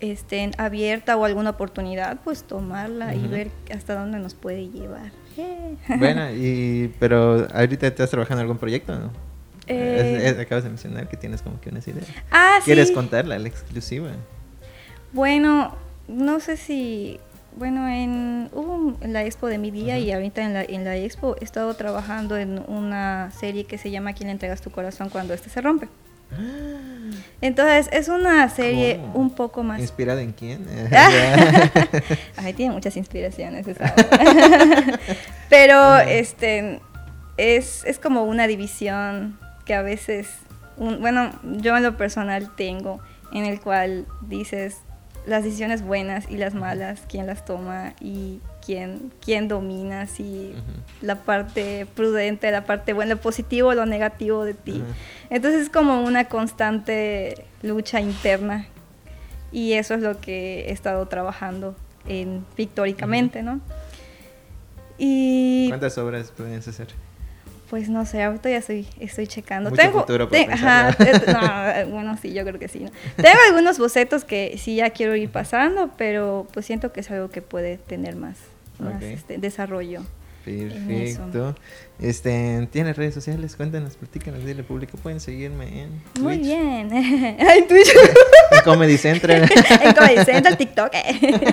estén 0.00 0.50
abierta 0.58 1.16
o 1.16 1.24
alguna 1.24 1.50
oportunidad, 1.50 2.18
pues 2.24 2.42
tomarla 2.42 3.14
y 3.14 3.26
ver 3.28 3.50
hasta 3.74 3.94
dónde 3.94 4.18
nos 4.18 4.34
puede 4.34 4.68
llevar. 4.68 5.10
Bueno, 5.98 6.30
y, 6.30 6.92
pero 7.00 7.46
ahorita 7.54 7.86
estás 7.86 8.10
trabajando 8.10 8.40
en 8.40 8.44
algún 8.44 8.58
proyecto, 8.58 8.94
¿no? 8.98 9.10
Eh, 9.66 10.22
Es- 10.26 10.32
es- 10.34 10.38
acabas 10.40 10.64
de 10.64 10.70
mencionar 10.70 11.08
que 11.08 11.16
tienes 11.16 11.40
como 11.40 11.58
que 11.60 11.70
unas 11.70 11.86
ideas. 11.88 12.06
ah, 12.30 12.56
sí. 12.60 12.66
¿Quieres 12.66 12.90
contarla, 12.90 13.38
la 13.38 13.48
exclusiva? 13.48 14.10
Bueno, 15.12 15.74
no 16.08 16.40
sé 16.40 16.56
si, 16.56 17.18
bueno, 17.56 17.88
en 17.88 18.48
hubo 18.52 18.72
un- 18.74 18.98
la 19.12 19.24
expo 19.24 19.46
de 19.46 19.58
mi 19.58 19.70
día 19.70 19.98
y 19.98 20.10
ahorita 20.12 20.42
en 20.42 20.52
la, 20.54 20.62
en 20.62 20.84
la 20.84 20.96
expo 20.96 21.36
he 21.40 21.44
estado 21.44 21.74
trabajando 21.74 22.36
en 22.36 22.62
una 22.68 23.30
serie 23.38 23.64
que 23.64 23.78
se 23.78 23.90
llama 23.90 24.12
¿Quién 24.12 24.28
le 24.28 24.32
entregas 24.32 24.60
tu 24.60 24.70
corazón 24.70 25.08
cuando 25.10 25.34
este 25.34 25.48
se 25.50 25.60
rompe? 25.60 25.88
Entonces 27.40 27.88
es 27.92 28.08
una 28.08 28.48
serie 28.48 28.96
¿Cómo? 28.98 29.14
un 29.14 29.30
poco 29.34 29.62
más... 29.62 29.80
¿Inspirada 29.80 30.22
en 30.22 30.32
quién? 30.32 30.66
Ay, 32.36 32.52
tiene 32.54 32.72
muchas 32.74 32.96
inspiraciones 32.96 33.66
esa. 33.68 33.94
Pero 35.48 35.98
este 35.98 36.80
es, 37.36 37.84
es 37.84 37.98
como 37.98 38.24
una 38.24 38.46
división 38.46 39.38
que 39.64 39.74
a 39.74 39.82
veces, 39.82 40.28
un- 40.76 41.00
bueno, 41.00 41.30
yo 41.44 41.76
en 41.76 41.82
lo 41.82 41.96
personal 41.96 42.50
tengo, 42.56 43.00
en 43.32 43.44
el 43.44 43.60
cual 43.60 44.06
dices 44.22 44.78
las 45.26 45.44
decisiones 45.44 45.82
buenas 45.82 46.28
y 46.30 46.36
las 46.36 46.54
malas, 46.54 47.02
quién 47.08 47.26
las 47.26 47.44
toma 47.44 47.94
y 48.00 48.40
quién, 48.64 49.12
quién 49.24 49.48
domina, 49.48 50.06
si 50.06 50.54
la 51.00 51.16
parte 51.16 51.86
prudente, 51.94 52.50
la 52.50 52.64
parte 52.64 52.92
buena, 52.92 53.14
lo 53.14 53.20
positivo, 53.20 53.74
lo 53.74 53.86
negativo 53.86 54.44
de 54.44 54.54
ti. 54.54 54.82
Entonces 55.30 55.62
es 55.62 55.70
como 55.70 56.02
una 56.02 56.24
constante 56.24 57.44
lucha 57.62 58.00
interna 58.00 58.66
y 59.52 59.74
eso 59.74 59.94
es 59.94 60.00
lo 60.00 60.20
que 60.20 60.66
he 60.68 60.72
estado 60.72 61.06
trabajando 61.06 61.76
en 62.06 62.44
pictóricamente, 62.56 63.42
¿no? 63.42 63.60
Y 64.98 65.68
¿Cuántas 65.68 65.96
obras 65.98 66.32
puedes 66.36 66.66
hacer? 66.66 66.88
Pues 67.72 67.88
no 67.88 68.04
sé, 68.04 68.22
ahorita 68.22 68.50
ya 68.50 68.58
estoy, 68.58 68.86
estoy 69.00 69.26
checando. 69.26 69.70
Mucho 69.70 69.80
Tengo, 69.80 70.00
futuro 70.00 70.28
te- 70.28 70.44
ajá, 70.44 70.94
no, 70.94 71.90
bueno, 71.90 72.18
sí, 72.20 72.34
yo 72.34 72.44
creo 72.44 72.58
que 72.58 72.68
sí. 72.68 72.80
¿no? 72.80 72.90
Tengo 73.16 73.38
algunos 73.48 73.78
bocetos 73.78 74.26
que 74.26 74.58
sí 74.58 74.76
ya 74.76 74.90
quiero 74.90 75.16
ir 75.16 75.30
pasando, 75.30 75.88
pero 75.96 76.46
pues 76.52 76.66
siento 76.66 76.92
que 76.92 77.00
es 77.00 77.10
algo 77.10 77.30
que 77.30 77.40
puede 77.40 77.78
tener 77.78 78.14
más, 78.14 78.36
más 78.78 79.02
este, 79.02 79.38
desarrollo. 79.38 80.02
Perfecto. 80.44 81.54
Este, 82.00 82.68
¿Tienes 82.72 82.96
redes 82.96 83.14
sociales? 83.14 83.54
Cuéntanos, 83.56 83.96
platícanos, 83.96 84.44
dile 84.44 84.62
público. 84.64 84.98
Pueden 84.98 85.20
seguirme 85.20 85.82
en 85.82 86.02
Muy 86.20 86.38
bien. 86.38 86.92
en 86.92 87.68
Twitch. 87.68 87.88
en 88.50 88.60
Comedy 88.64 88.96
Central. 88.98 89.42
en 89.82 89.94
Comedy 89.94 90.24
Central, 90.24 90.56
TikTok. 90.56 90.92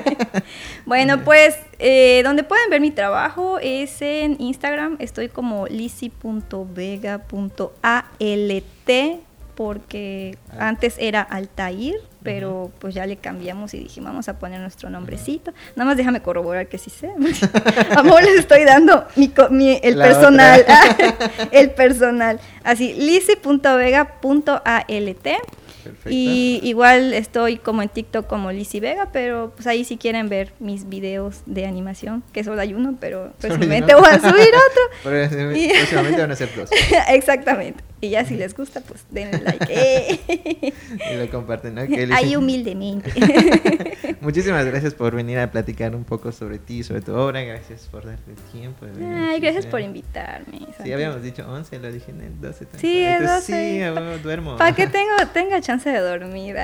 bueno, 0.86 1.23
pues 1.23 1.56
eh, 1.78 2.21
donde 2.23 2.43
pueden 2.43 2.69
ver 2.69 2.82
mi 2.82 2.91
trabajo 2.91 3.60
es 3.62 4.02
en 4.02 4.38
Instagram. 4.39 4.97
Estoy 4.99 5.30
como 5.30 5.67
lisi.vega.alt 5.67 7.30
porque 9.60 10.38
Ah. 10.54 10.69
antes 10.69 10.95
era 11.00 11.19
Altair, 11.22 11.95
pero 12.24 12.72
pues 12.80 12.95
ya 12.95 13.06
le 13.06 13.17
cambiamos 13.17 13.74
y 13.74 13.80
dije, 13.80 14.00
vamos 14.00 14.30
a 14.30 14.39
poner 14.39 14.62
nuestro 14.62 14.89
nombrecito. 14.89 15.52
Nada 15.76 15.89
más 15.89 15.98
déjame 15.98 16.22
corroborar 16.22 16.67
que 16.69 16.78
sí 16.78 16.89
sé. 16.89 17.10
Amor, 17.98 18.24
les 18.24 18.39
estoy 18.39 18.63
dando 18.63 19.06
mi, 19.17 19.30
mi- 19.50 19.78
el 19.84 20.00
La 20.00 20.06
personal. 20.06 20.65
el 21.52 21.72
personal. 21.72 22.39
Así, 22.63 22.93
lisi.vega.alt. 22.93 25.28
Perfecto. 25.84 26.10
Y 26.10 26.62
igual 26.63 27.13
estoy 27.13 27.58
como 27.58 27.82
en 27.82 27.89
TikTok 27.89 28.28
como 28.28 28.54
Lizzy 28.54 28.80
Vega, 28.80 29.10
pero 29.12 29.52
pues 29.56 29.67
ahí 29.67 29.84
si 29.84 29.98
quieren 29.98 30.30
ver 30.30 30.54
mis 30.60 30.88
videos 30.88 31.41
de 31.45 31.65
animación, 31.65 32.24
que 32.32 32.45
solo 32.45 32.62
hay 32.62 32.74
uno, 32.74 32.95
pero 32.98 33.34
próximamente 33.39 33.93
voy 33.93 34.08
a 34.10 34.19
subir 34.19 34.32
otro. 34.32 34.84
Pero, 35.04 35.30
próximamente 35.30 36.22
van 36.22 36.32
a 36.32 36.36
ser 36.36 36.50
dos. 36.56 36.69
Exactamente. 37.10 37.84
Y 38.02 38.10
ya 38.12 38.24
si 38.24 38.36
les 38.36 38.56
gusta, 38.56 38.82
pues 38.82 39.06
denle 39.10 39.40
like. 39.44 39.66
Eh. 39.70 40.74
Y 41.12 41.18
lo 41.18 41.30
comparten, 41.30 41.76
¿no? 41.76 41.82
Ok, 41.84 41.90
Ahí 42.12 42.36
humildemente. 42.36 43.12
Muchísimas 44.22 44.66
gracias 44.66 44.94
por 44.94 45.16
venir 45.16 45.38
a 45.40 45.52
platicar 45.52 45.96
un 45.96 46.04
poco 46.04 46.32
sobre 46.32 46.60
ti, 46.60 46.84
sobre 46.84 47.02
tu 47.02 47.14
obra. 47.14 47.42
Gracias 47.42 47.88
por 47.92 48.06
darte 48.06 48.32
el 48.32 48.38
tiempo. 48.52 48.86
de 48.86 48.92
venir 48.94 49.14
Ay, 49.14 49.40
gracias 49.40 49.66
¿sí? 49.66 49.72
por 49.72 49.82
invitarme. 49.82 50.60
Sí, 50.60 50.66
Santi. 50.78 50.94
habíamos 50.94 51.22
dicho 51.22 51.46
11, 51.48 51.80
lo 51.80 51.92
dije 51.92 52.12
en 52.12 52.22
el 52.22 52.42
12. 52.42 52.66
también. 52.66 52.82
Sí, 52.82 53.04
es 53.04 53.20
Entonces, 53.22 53.48
12. 53.48 54.18
Sí, 54.18 54.24
duermo. 54.24 54.58
Para 54.58 54.76
que 54.76 54.88
tengo, 55.00 55.16
tenga 55.34 55.62
chance 55.62 55.90
de 55.90 56.00
dormir. 56.00 56.56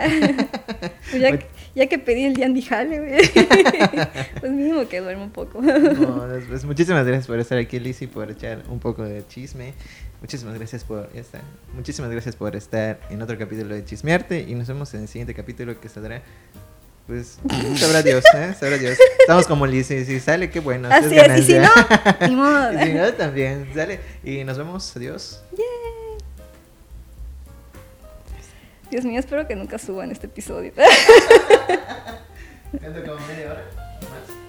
Pues 1.11 1.21
ya, 1.21 1.29
Bueno. 1.29 1.43
ya 1.75 1.87
que 1.87 1.99
pedí 1.99 2.25
el 2.25 2.33
día 2.33 2.49
jale, 2.67 3.17
pues 4.39 4.51
mínimo 4.51 4.87
que 4.87 5.01
duermo 5.01 5.23
un 5.23 5.31
poco. 5.31 5.61
No, 5.61 6.27
pues, 6.47 6.65
muchísimas 6.65 7.05
gracias 7.05 7.27
por 7.27 7.39
estar 7.39 7.57
aquí, 7.57 7.79
Lizzy, 7.79 8.07
por 8.07 8.31
echar 8.31 8.63
un 8.69 8.79
poco 8.79 9.03
de 9.03 9.25
chisme. 9.27 9.73
Muchísimas 10.21 10.55
gracias 10.55 10.83
por 10.83 11.09
estar. 11.13 11.41
Muchísimas 11.73 12.09
gracias 12.11 12.35
por 12.35 12.55
estar 12.55 12.99
en 13.09 13.21
otro 13.21 13.37
capítulo 13.37 13.75
de 13.75 13.85
Chismearte 13.85 14.41
y 14.41 14.55
nos 14.55 14.67
vemos 14.67 14.93
en 14.93 15.01
el 15.01 15.07
siguiente 15.07 15.33
capítulo 15.33 15.79
que 15.79 15.89
saldrá. 15.89 16.21
Pues 17.07 17.37
sabrá 17.77 18.01
Dios, 18.01 18.23
¿eh? 18.35 18.55
Sabrá 18.59 18.77
Dios. 18.77 18.97
Estamos 19.19 19.45
como 19.45 19.67
Lizzy, 19.67 20.05
si 20.05 20.19
sale, 20.19 20.49
qué 20.49 20.59
bueno. 20.59 20.89
Así 20.91 21.15
es 21.15 21.29
es, 21.29 21.39
y 21.39 21.43
si 21.43 21.53
no, 21.59 21.69
ganancia. 21.75 22.27
ni 22.27 22.35
modo. 22.41 22.73
Y 22.73 22.83
si 22.85 22.93
no, 22.93 23.13
también, 23.13 23.69
sale. 23.75 23.99
Y 24.23 24.43
nos 24.43 24.57
vemos, 24.57 24.95
adiós. 24.95 25.43
Dios 28.89 29.05
mío, 29.05 29.19
espero 29.19 29.47
que 29.47 29.55
nunca 29.55 29.77
suban 29.77 30.11
este 30.11 30.25
episodio. 30.27 30.71
Como 32.71 33.27
media 33.27 33.51
hora 33.51 33.63
más. 34.01 34.44